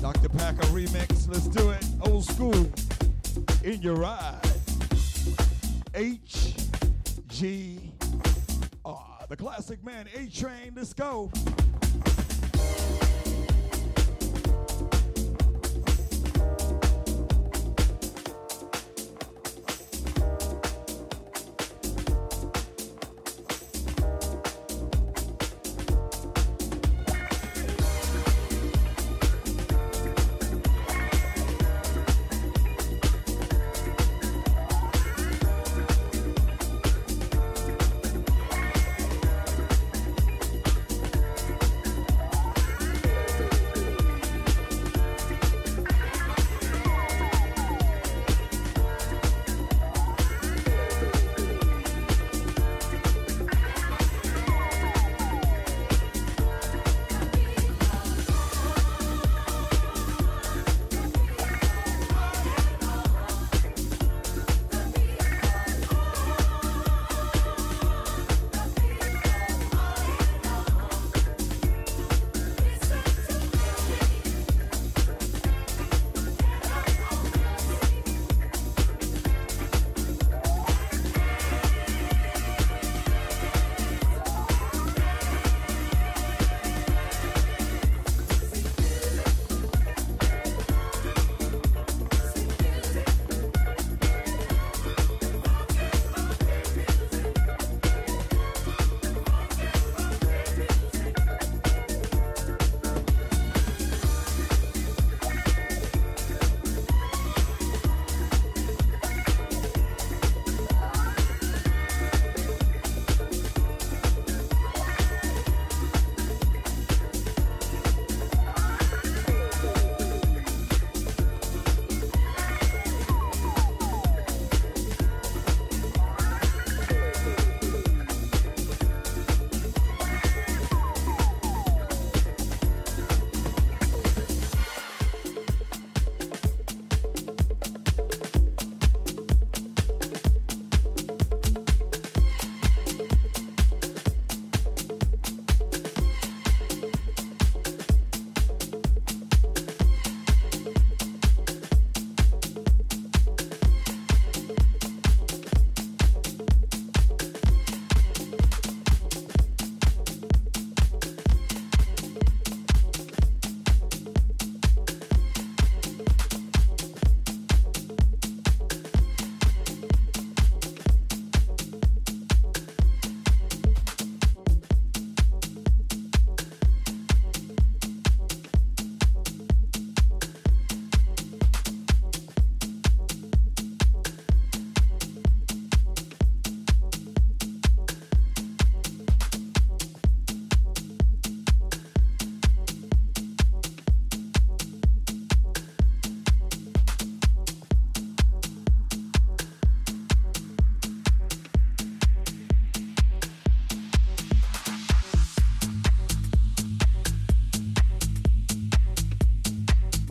[0.01, 0.29] Dr.
[0.29, 1.27] Packer remix.
[1.27, 1.85] Let's do it.
[1.99, 2.71] Old school.
[3.65, 4.39] In your ride.
[5.93, 6.55] H
[7.27, 7.91] G
[8.85, 9.25] R.
[9.27, 10.71] The classic man, A Train.
[10.73, 11.29] Let's go.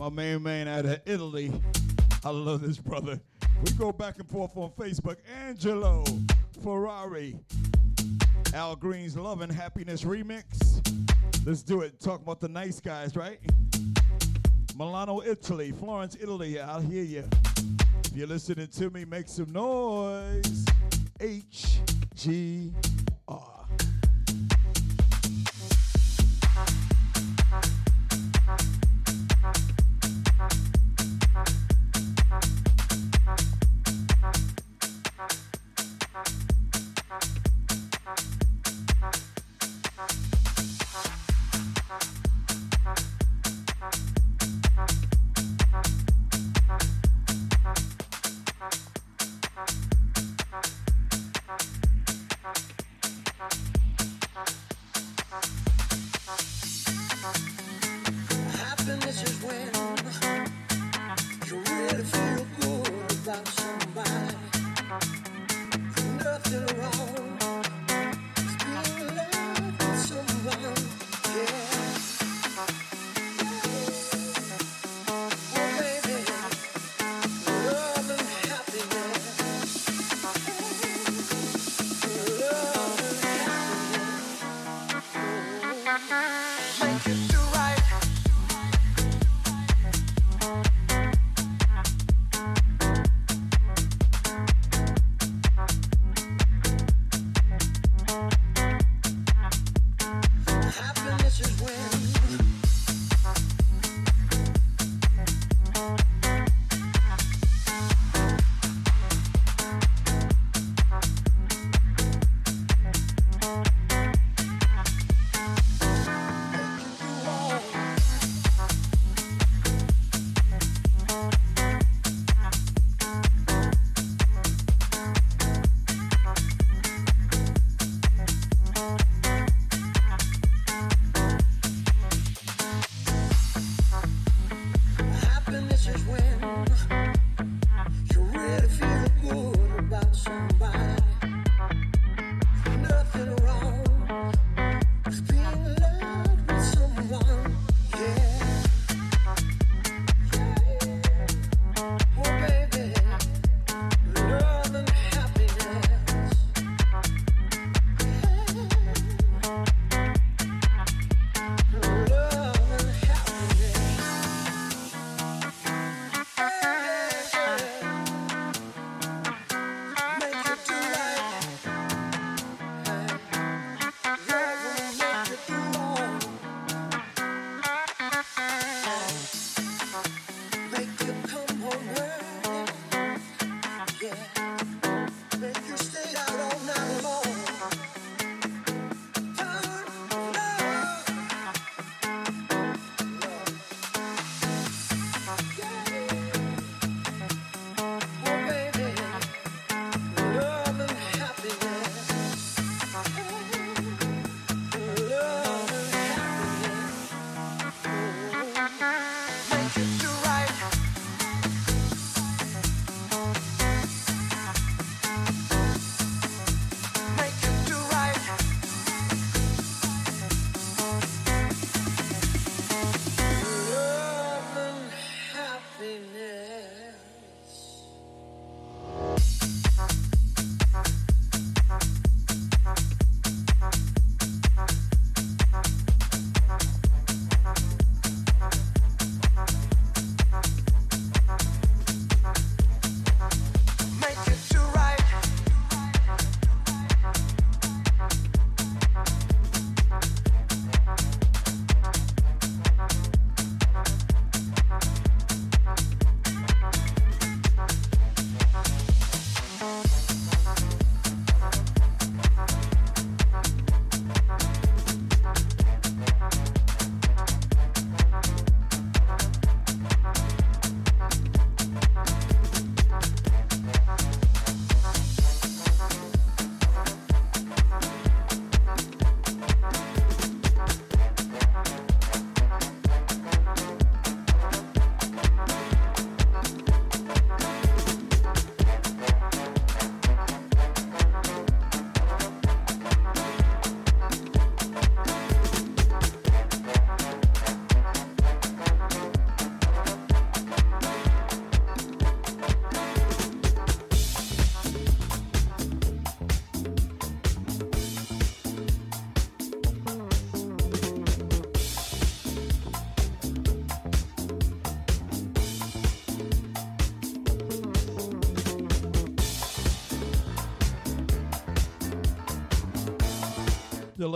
[0.05, 1.51] My main man out of Italy.
[2.23, 3.19] I love this brother.
[3.63, 5.17] We go back and forth on Facebook.
[5.47, 6.03] Angelo
[6.61, 7.39] Ferrari.
[8.53, 10.43] Al Green's Love and Happiness remix.
[11.43, 11.99] Let's do it.
[11.99, 13.39] Talk about the nice guys, right?
[14.77, 15.71] Milano, Italy.
[15.71, 16.59] Florence, Italy.
[16.59, 17.27] I'll hear you.
[18.05, 20.65] If you're listening to me, make some noise.
[21.19, 21.79] H
[22.13, 22.71] G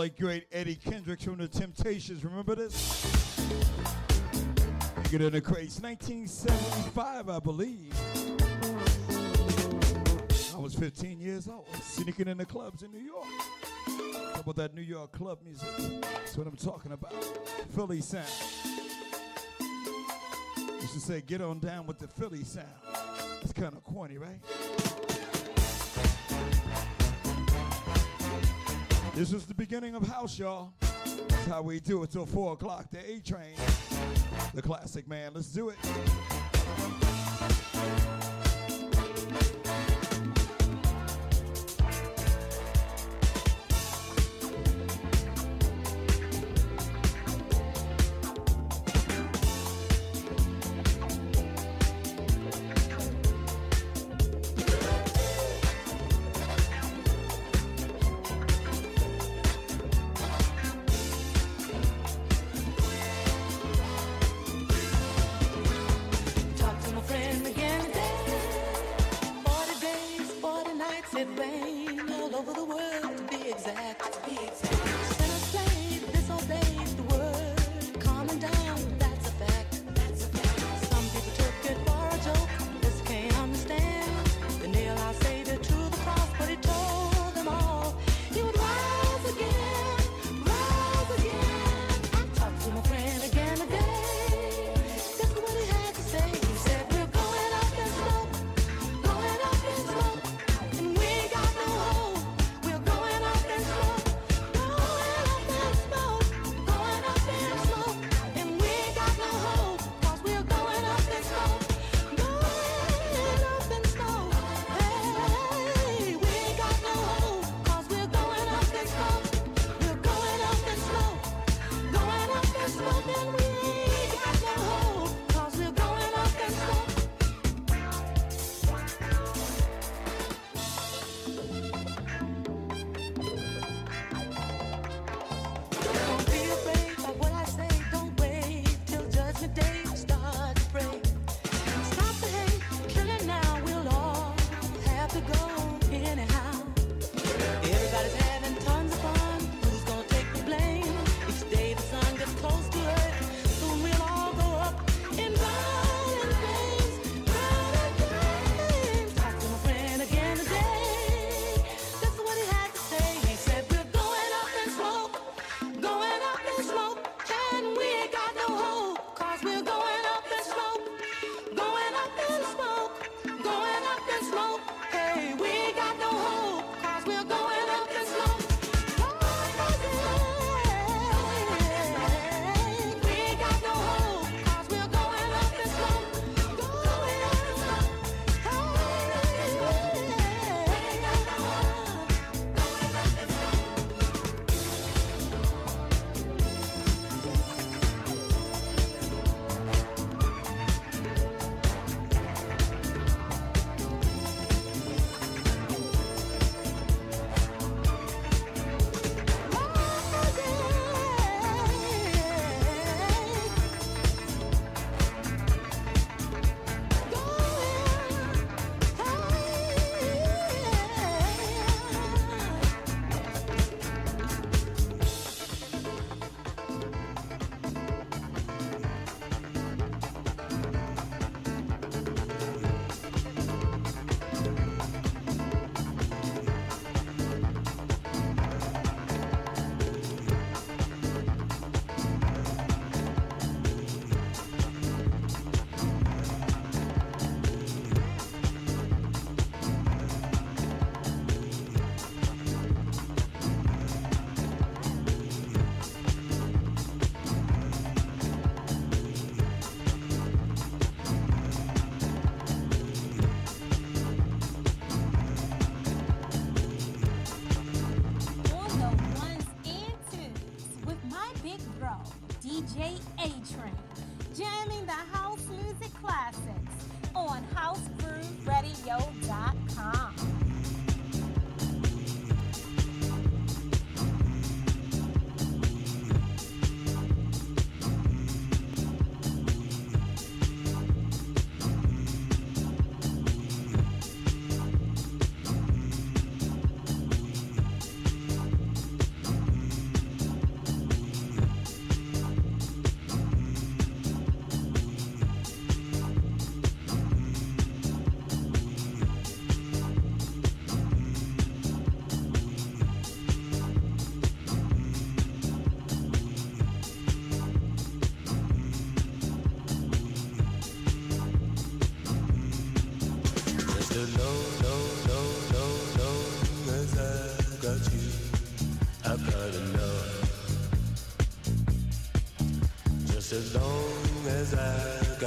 [0.00, 2.24] late great Eddie Kendricks from the Temptations.
[2.24, 3.36] Remember this?
[4.96, 5.78] You get in the craze.
[5.78, 7.92] 1975, I believe.
[10.54, 13.26] I was 15 years old, sneaking in the clubs in New York.
[14.32, 15.68] How about that New York club music?
[16.00, 17.12] That's what I'm talking about.
[17.74, 18.24] Philly sound.
[19.60, 22.68] You should say, get on down with the Philly sound.
[23.42, 24.40] It's kind of corny, right?
[29.14, 30.72] This is the beginning of house, y'all.
[30.80, 32.90] That's how we do it till 4 o'clock.
[32.90, 33.54] The A train,
[34.54, 35.32] the classic man.
[35.34, 35.76] Let's do it.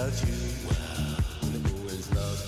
[0.05, 0.35] without you.
[0.67, 1.17] Wow.
[1.51, 2.41] The ruins love.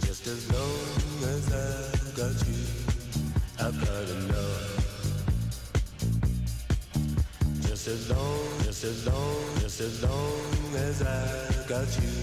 [0.00, 2.62] Just as long as I've got you,
[3.60, 4.76] I've got enough.
[7.60, 12.17] Just as long, just as long, just as long as I've got you.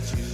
[0.00, 0.29] you.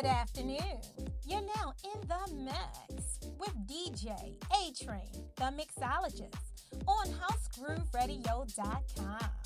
[0.00, 0.78] Good afternoon.
[1.26, 6.36] You're now in the mix with DJ A Train, the mixologist,
[6.86, 9.37] on housegrooveradio.com.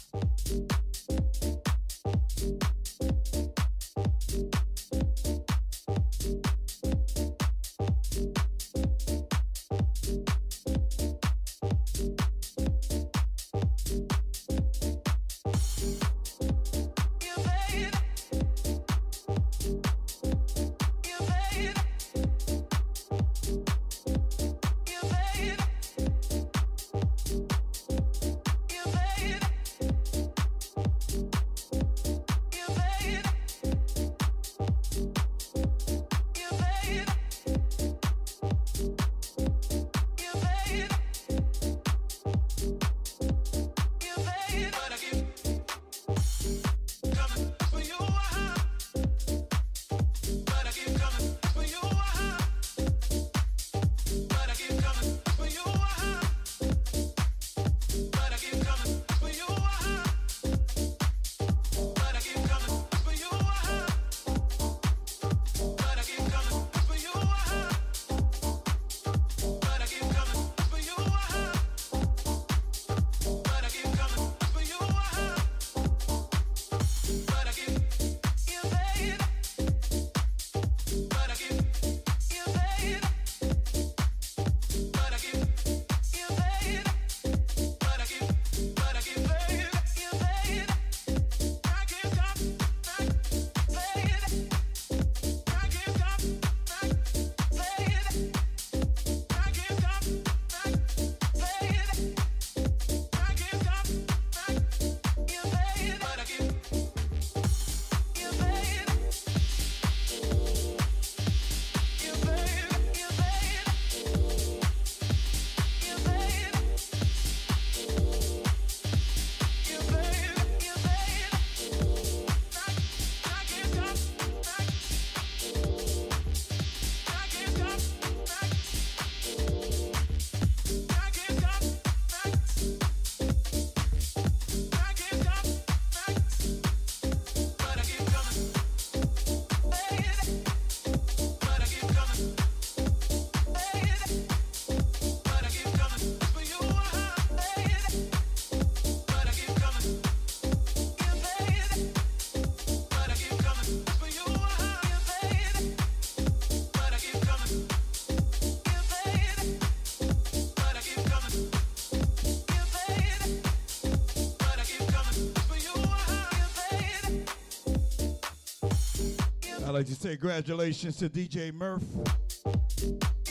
[169.73, 171.83] I'd like to say congratulations to DJ Murph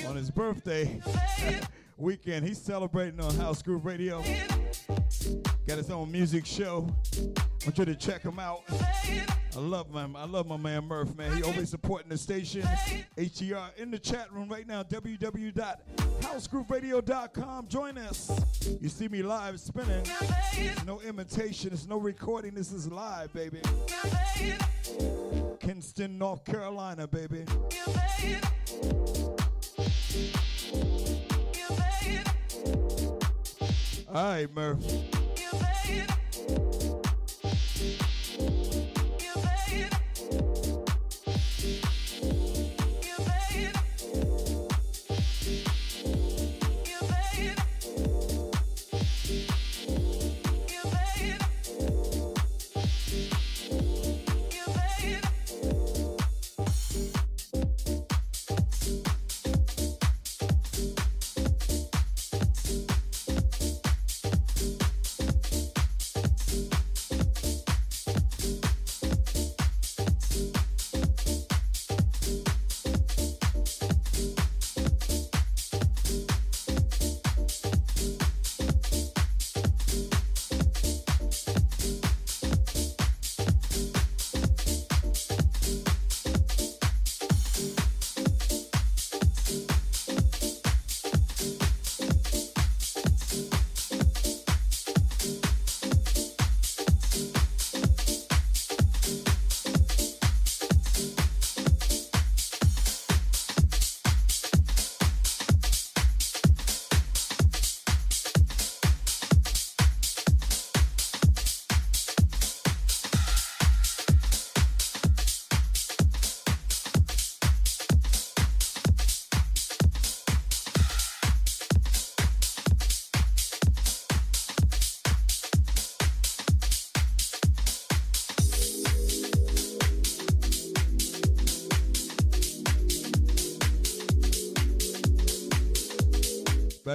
[0.07, 0.99] on his birthday
[1.97, 2.47] weekend.
[2.47, 4.23] He's celebrating on House Groove Radio.
[5.67, 6.87] Got his own music show.
[7.15, 7.19] I
[7.63, 8.63] want you to check him out.
[8.71, 10.15] I love him.
[10.15, 11.37] I love my man Murph, man.
[11.37, 12.63] He always supporting the station.
[12.63, 14.81] HER in the chat room right now.
[14.81, 17.67] www.housegrooveradio.com.
[17.67, 18.31] Join us.
[18.81, 20.07] You see me live spinning.
[20.87, 21.69] No imitation.
[21.71, 22.55] It's no recording.
[22.55, 23.61] This is live, baby.
[25.81, 27.43] Kinston, North Carolina, baby.
[34.07, 35.20] All right, Murph.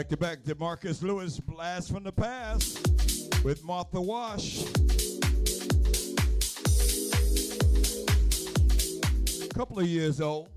[0.06, 2.78] Back to back, Demarcus Lewis, Blast from the Past
[3.42, 4.62] with Martha Wash.
[9.42, 10.48] A Couple of years old.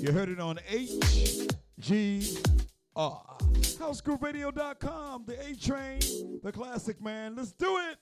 [0.00, 1.46] You heard it on HGR.
[2.96, 7.36] HouseGrooveRadio.com, the A Train, the classic man.
[7.36, 7.98] Let's do it.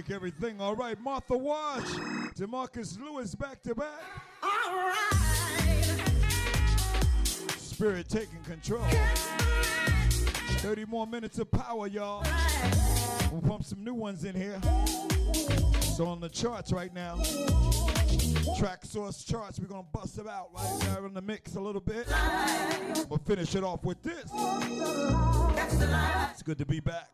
[0.00, 0.98] Make everything all right.
[0.98, 1.84] Martha Wash,
[2.34, 4.00] Demarcus Lewis back to back.
[4.42, 5.94] All right.
[7.58, 8.82] Spirit taking control.
[10.62, 12.24] 30 more minutes of power, y'all.
[13.30, 14.58] We'll pump some new ones in here.
[15.82, 17.16] So on the charts right now.
[18.56, 22.06] Traxsource charts, we're gonna bust them out right there in the mix a little bit.
[23.10, 24.30] We'll finish it off with this.
[26.30, 27.10] It's good to be back.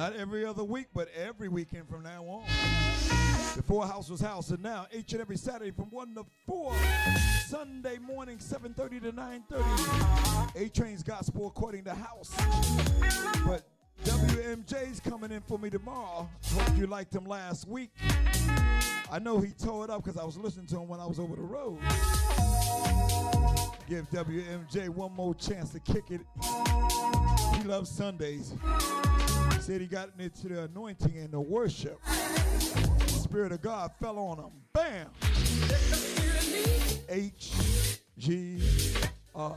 [0.00, 2.44] Not every other week, but every weekend from now on.
[3.54, 6.74] Before House was House, and now each and every Saturday from 1 to 4.
[7.46, 10.56] Sunday morning, 7.30 to 9.30.
[10.56, 12.34] A Train's Gospel according to House.
[13.44, 13.64] But
[14.04, 16.30] WMJ's coming in for me tomorrow.
[16.54, 17.90] Hope you liked him last week.
[19.12, 21.18] I know he tore it up because I was listening to him when I was
[21.18, 21.78] over the road.
[23.86, 26.22] Give WMJ one more chance to kick it.
[27.58, 28.54] He loves Sundays.
[29.60, 32.02] Said he got into the anointing and the worship.
[32.04, 34.50] The Spirit of God fell on him.
[34.72, 35.10] Bam!
[37.08, 37.52] H
[38.18, 38.60] G
[39.34, 39.56] R.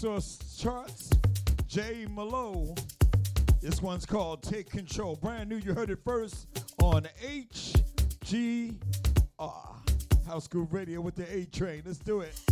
[0.00, 1.10] source charts.
[1.66, 2.74] Jay Malo.
[3.60, 5.14] This one's called Take Control.
[5.16, 5.56] Brand new.
[5.58, 6.46] You heard it first
[6.82, 8.72] on HGR.
[10.26, 11.82] House Groove Radio with the A Train.
[11.84, 12.49] Let's do it.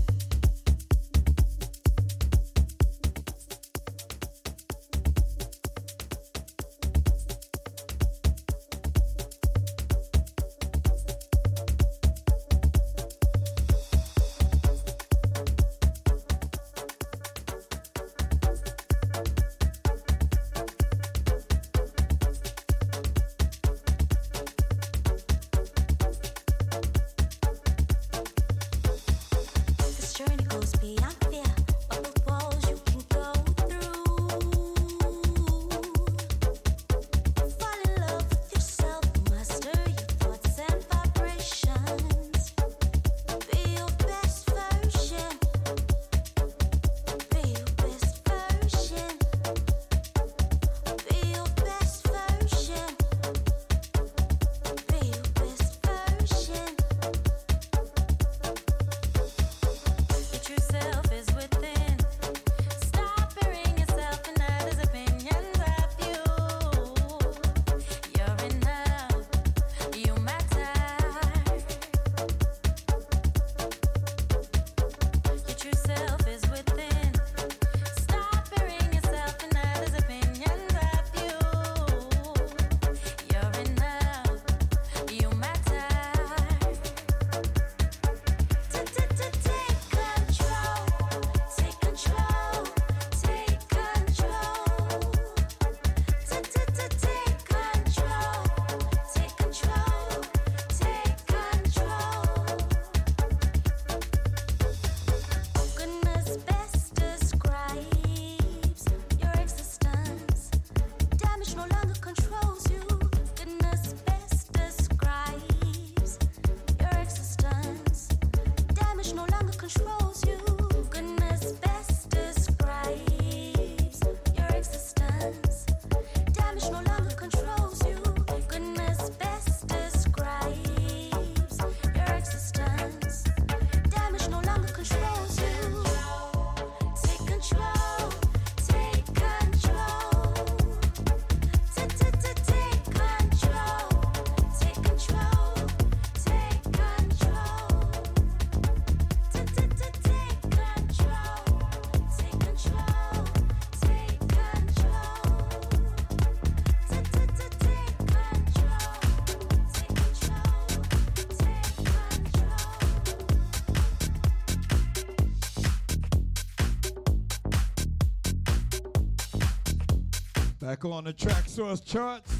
[170.68, 172.30] Back on the Traxsource charts.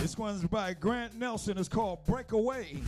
[0.00, 1.58] This one's by Grant Nelson.
[1.58, 2.80] It's called Breakaway.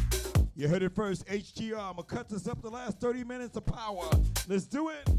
[0.54, 1.72] You heard it first, HGR.
[1.72, 4.08] I'm gonna cut this up the last 30 minutes of power.
[4.46, 5.10] Let's do it.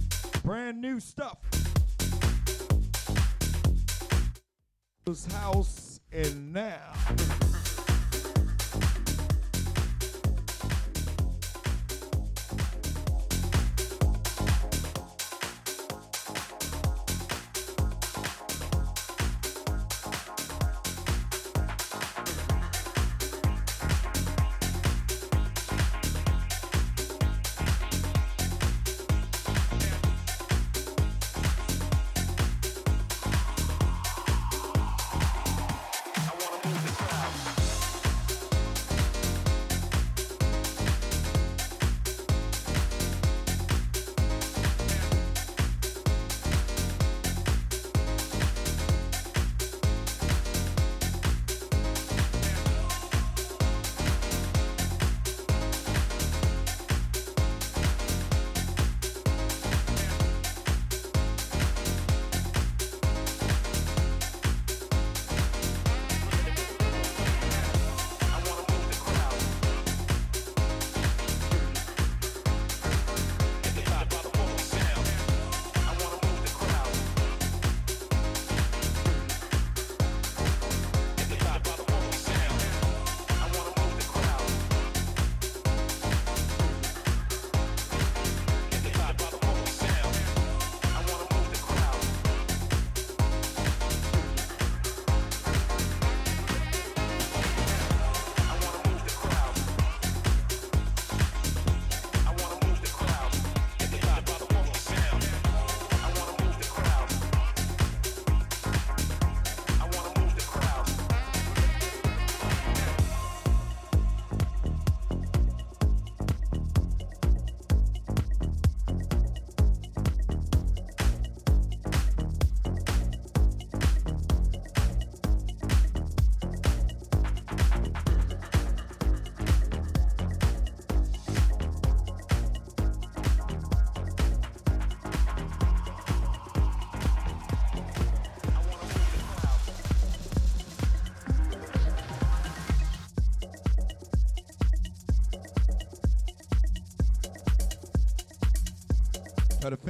[0.41, 1.39] Brand new stuff.
[5.05, 5.74] This House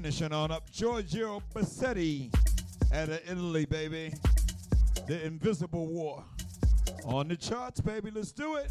[0.05, 2.31] finishing on up Giorgio Bassetti
[2.93, 4.13] out of Italy, baby.
[5.07, 6.23] The Invisible War.
[7.05, 8.11] On the charts, baby.
[8.13, 8.69] Let's do it.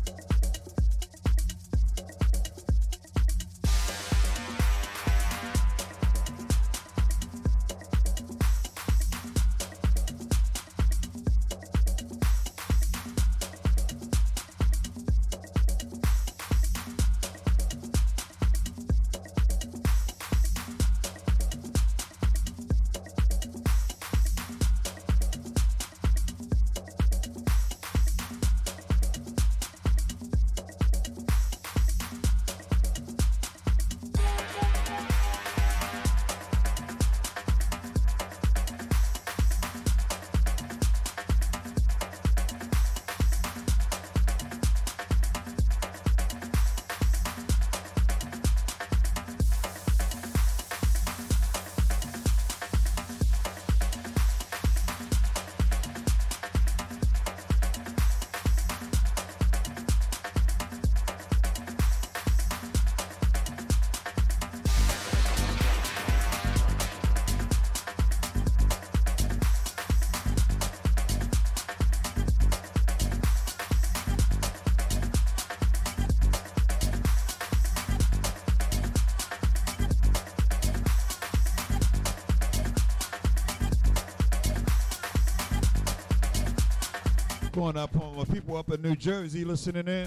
[87.65, 90.07] Going up on my people up in New Jersey listening in.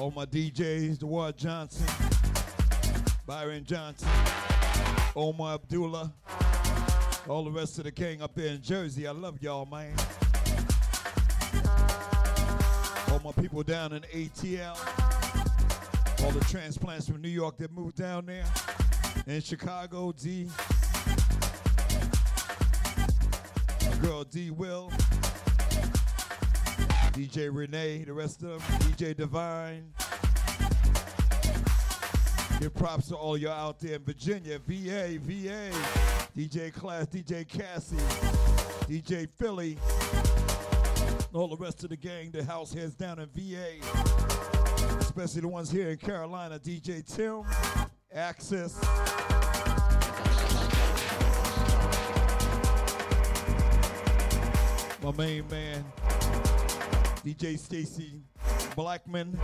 [0.00, 1.86] All my DJs, DeWard Johnson,
[3.24, 4.08] Byron Johnson,
[5.14, 6.12] Omar Abdullah,
[7.28, 9.06] all the rest of the gang up there in Jersey.
[9.06, 9.94] I love y'all, man.
[13.12, 14.76] All my people down in ATL,
[16.24, 18.44] all the transplants from New York that moved down there,
[19.28, 20.50] in Chicago, D.
[24.02, 24.90] Girl D Will.
[27.12, 29.92] DJ Renee, the rest of them, DJ Divine.
[32.60, 35.70] Give props to all y'all out there in Virginia, VA, VA,
[36.36, 37.96] DJ Class, DJ Cassie,
[38.86, 39.78] DJ Philly,
[41.32, 43.78] all the rest of the gang, the house heads down in VA,
[44.98, 46.58] especially the ones here in Carolina.
[46.58, 47.44] DJ Tim,
[48.14, 48.78] Access.
[55.02, 55.84] My main man,
[57.24, 58.22] DJ Stacy
[58.74, 59.38] Blackman.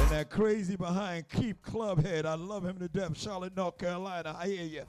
[0.00, 2.24] And that crazy behind Keep Clubhead.
[2.24, 3.16] I love him to death.
[3.16, 4.36] Charlotte, North Carolina.
[4.38, 4.82] I hear you.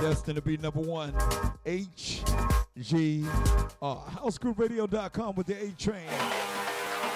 [0.00, 1.12] Destined to be number one.
[1.64, 3.24] HGR.
[3.80, 6.06] HouseGrooveRadio.com with the A train.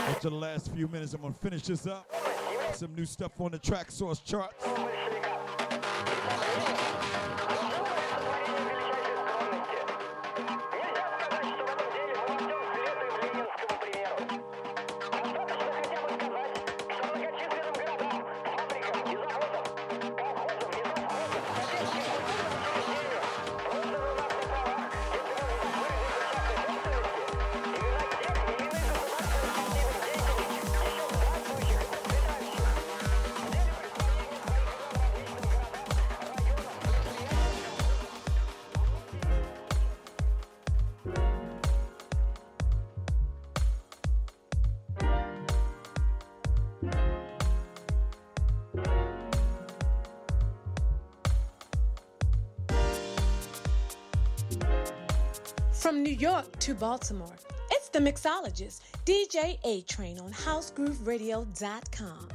[0.09, 2.07] After the last few minutes, I'm going to finish this up.
[2.75, 4.65] Some new stuff on the Traxsource charts.
[56.63, 57.37] To Baltimore,
[57.73, 62.29] it's the mixologist, DJ A Train on HouseGrooveRadio.com.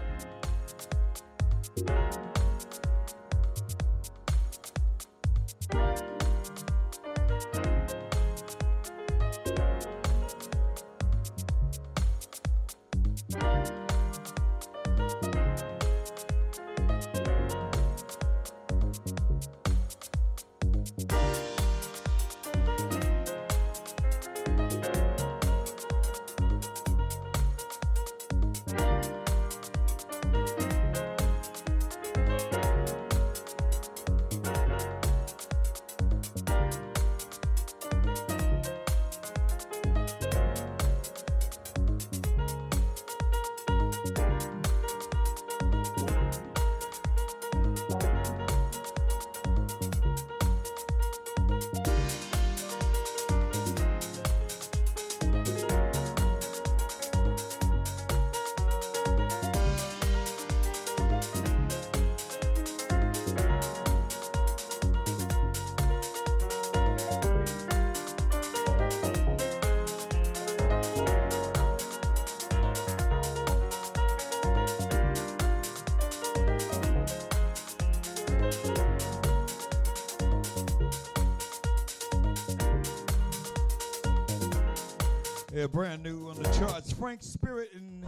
[86.97, 88.05] Frank Spirit and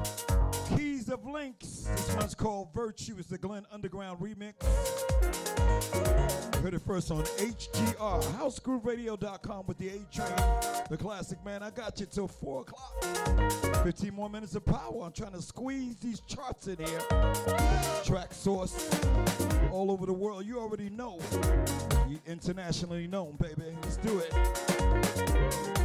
[0.69, 1.87] Keys of Links.
[1.95, 3.15] This one's called Virtue.
[3.19, 4.63] It's the Glenn Underground remix.
[6.63, 10.33] Heard it first on HGR, HouseGrooveRadio.com with the A Train,
[10.89, 11.61] the classic man.
[11.61, 13.83] I got you till 4 o'clock.
[13.83, 15.03] 15 more minutes of power.
[15.03, 16.99] I'm trying to squeeze these charts in here.
[18.03, 20.45] Traxsource all over the world.
[20.45, 21.19] You already know.
[22.07, 23.77] You internationally known, baby.
[23.83, 25.78] Let's do it.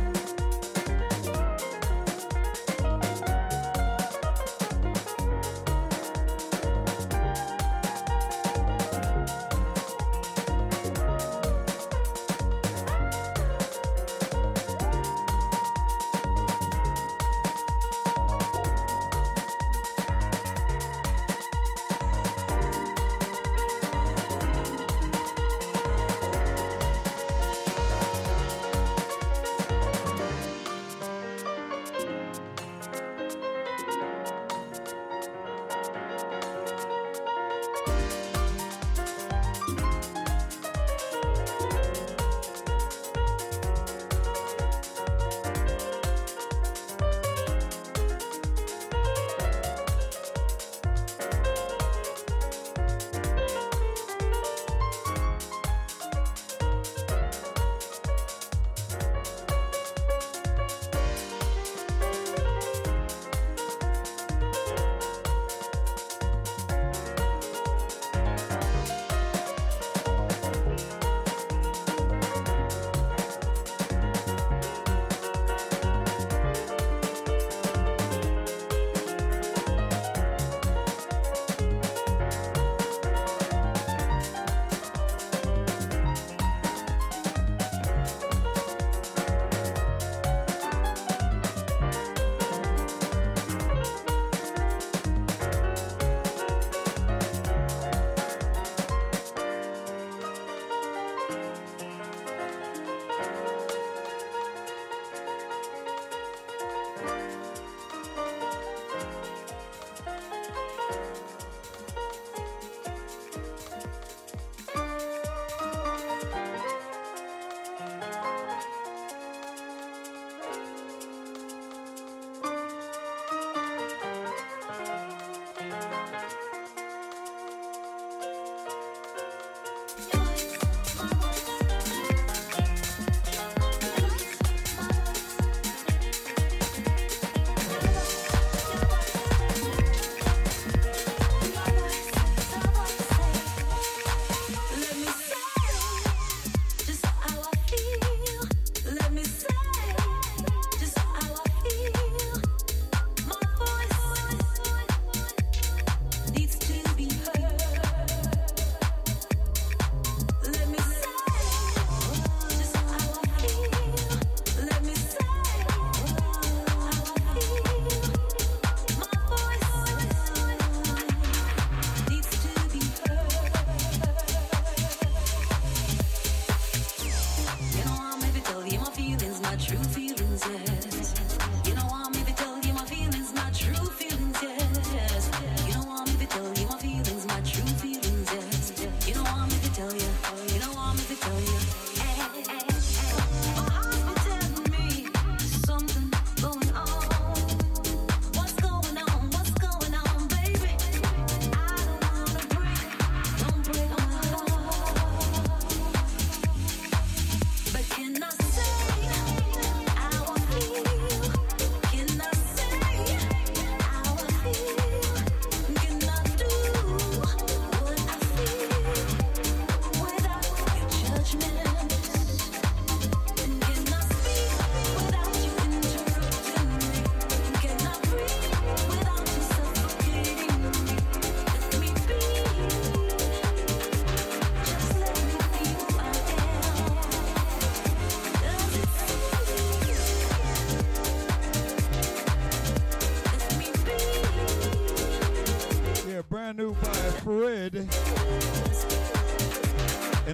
[247.77, 247.89] And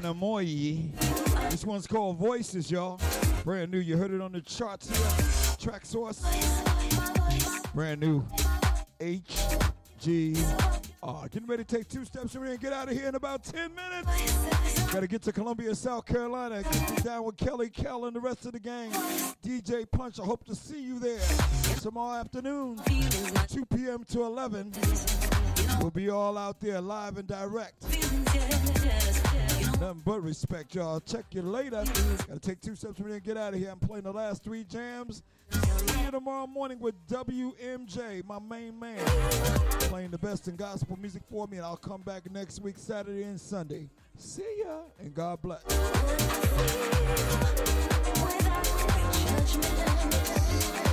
[0.05, 0.91] Amoyi.
[1.51, 3.01] This one's called Voices, y'all.
[3.45, 3.79] Brand new.
[3.79, 5.07] You heard it on the charts here.
[5.57, 6.23] Traxsource.
[7.75, 8.23] Brand new.
[9.01, 10.37] HGR.
[11.31, 13.71] Getting ready to take two steps in and get out of here in about 10
[13.75, 14.93] minutes.
[14.93, 16.63] Got to get to Columbia, South Carolina.
[16.63, 18.91] Get down with Kelly Kell and the rest of the gang.
[19.43, 21.21] DJ Punch, I hope to see you there
[21.81, 22.79] tomorrow afternoon,
[23.49, 24.05] 2 p.m.
[24.11, 24.73] to 11.
[25.79, 27.83] We'll be all out there live and direct.
[29.81, 31.01] Nothing but respect, y'all.
[31.01, 31.85] Check you later.
[32.29, 33.71] Gotta take two steps from here and get out of here.
[33.71, 35.23] I'm playing the last three jams.
[35.51, 38.99] See you tomorrow morning with WMJ, my main man.
[39.89, 43.23] Playing the best in gospel music for me, and I'll come back next week, Saturday
[43.23, 43.89] and Sunday.
[44.17, 45.63] See ya, and God bless.
[49.41, 50.90] Oscar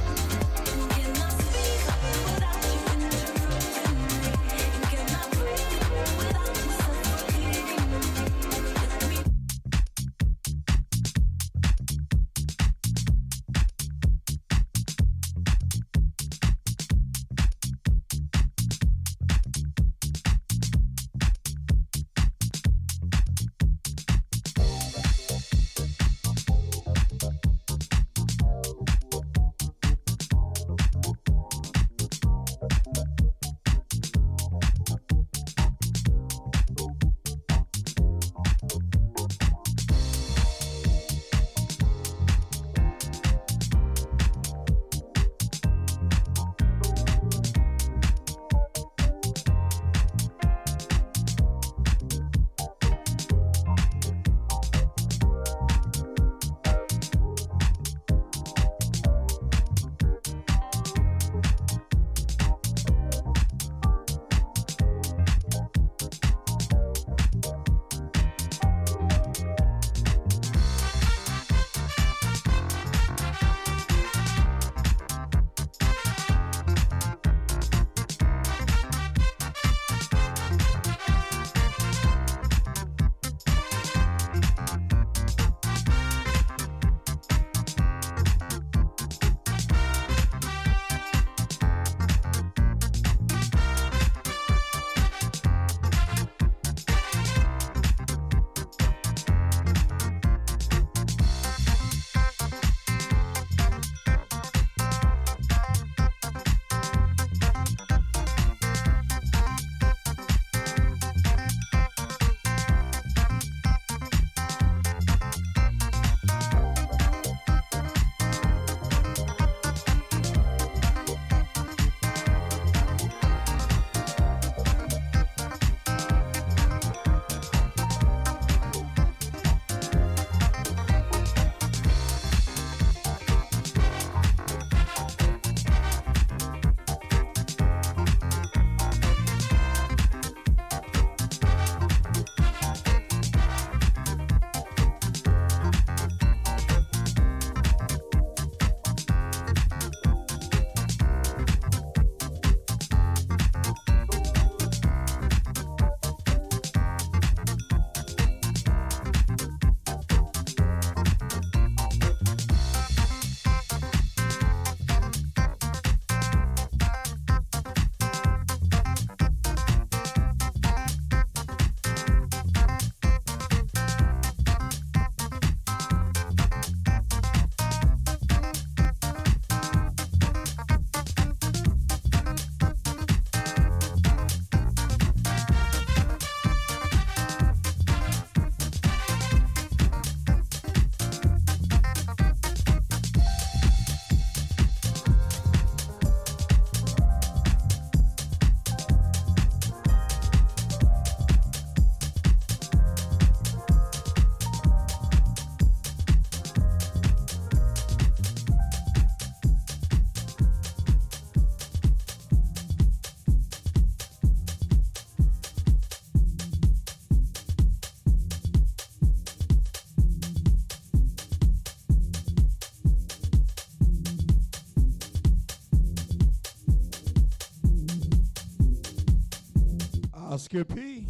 [230.65, 231.05] P.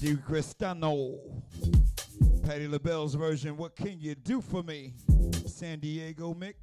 [0.00, 1.18] Di Cristano.
[2.42, 4.94] Patti LaBelle's version, What Can You Do For Me?
[5.46, 6.58] San Diego mix.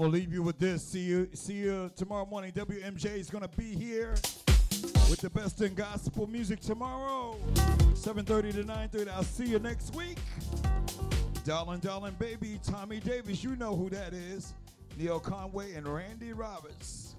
[0.00, 0.82] will leave you with this.
[0.82, 2.52] See you, see you tomorrow morning.
[2.52, 4.14] WMJ is going to be here
[5.10, 7.36] with the best in gospel music tomorrow,
[7.92, 9.08] 7:30 to 9:30.
[9.10, 10.16] I'll see you next week.
[11.44, 14.54] Darling, darling, baby, Tommy Davis, you know who that is.
[14.96, 17.14] Neil Conway and Randy Roberts,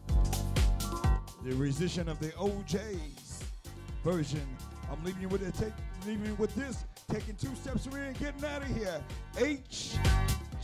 [1.43, 3.43] the musician of the O'Jays
[4.03, 4.47] version.
[4.91, 5.53] I'm leaving you with it.
[5.53, 5.73] Take,
[6.07, 6.83] leaving you with this.
[7.11, 9.03] Taking two steps away and getting out of here.
[9.37, 9.97] H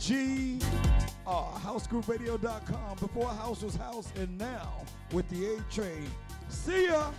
[0.00, 0.58] G.
[1.28, 4.82] Uh, are housegrooveradio.com, Before House Was House, and now
[5.12, 6.10] with the A Train.
[6.48, 7.10] See ya!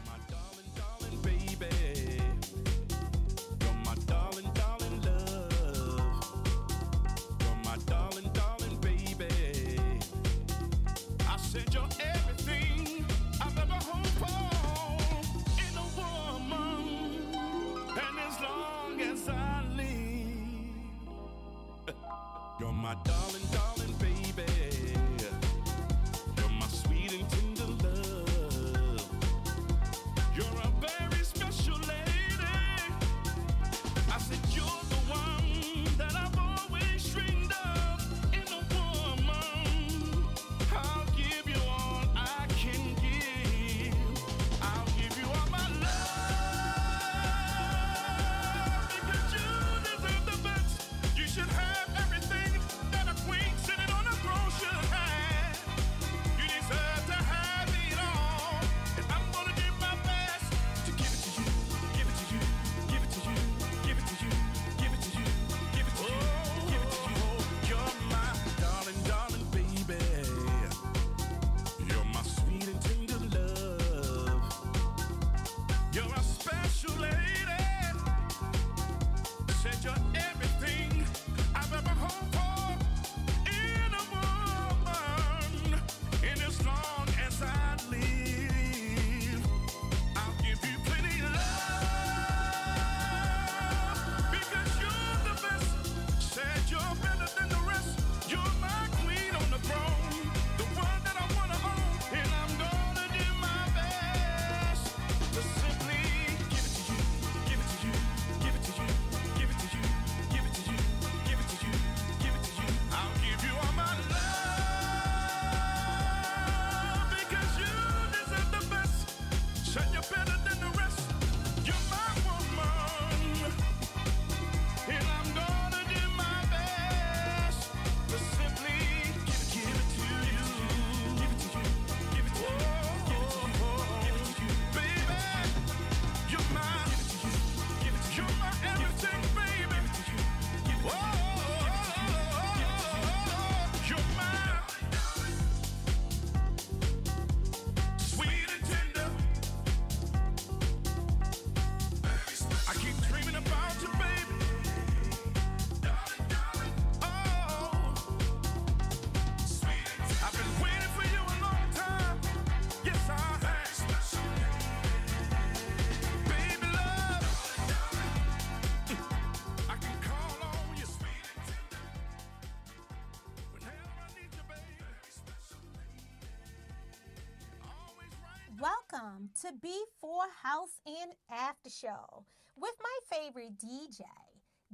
[179.41, 182.25] to be for House and After Show
[182.57, 184.03] with my favorite DJ,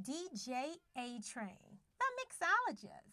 [0.02, 3.05] DJ A Train, the mixologist.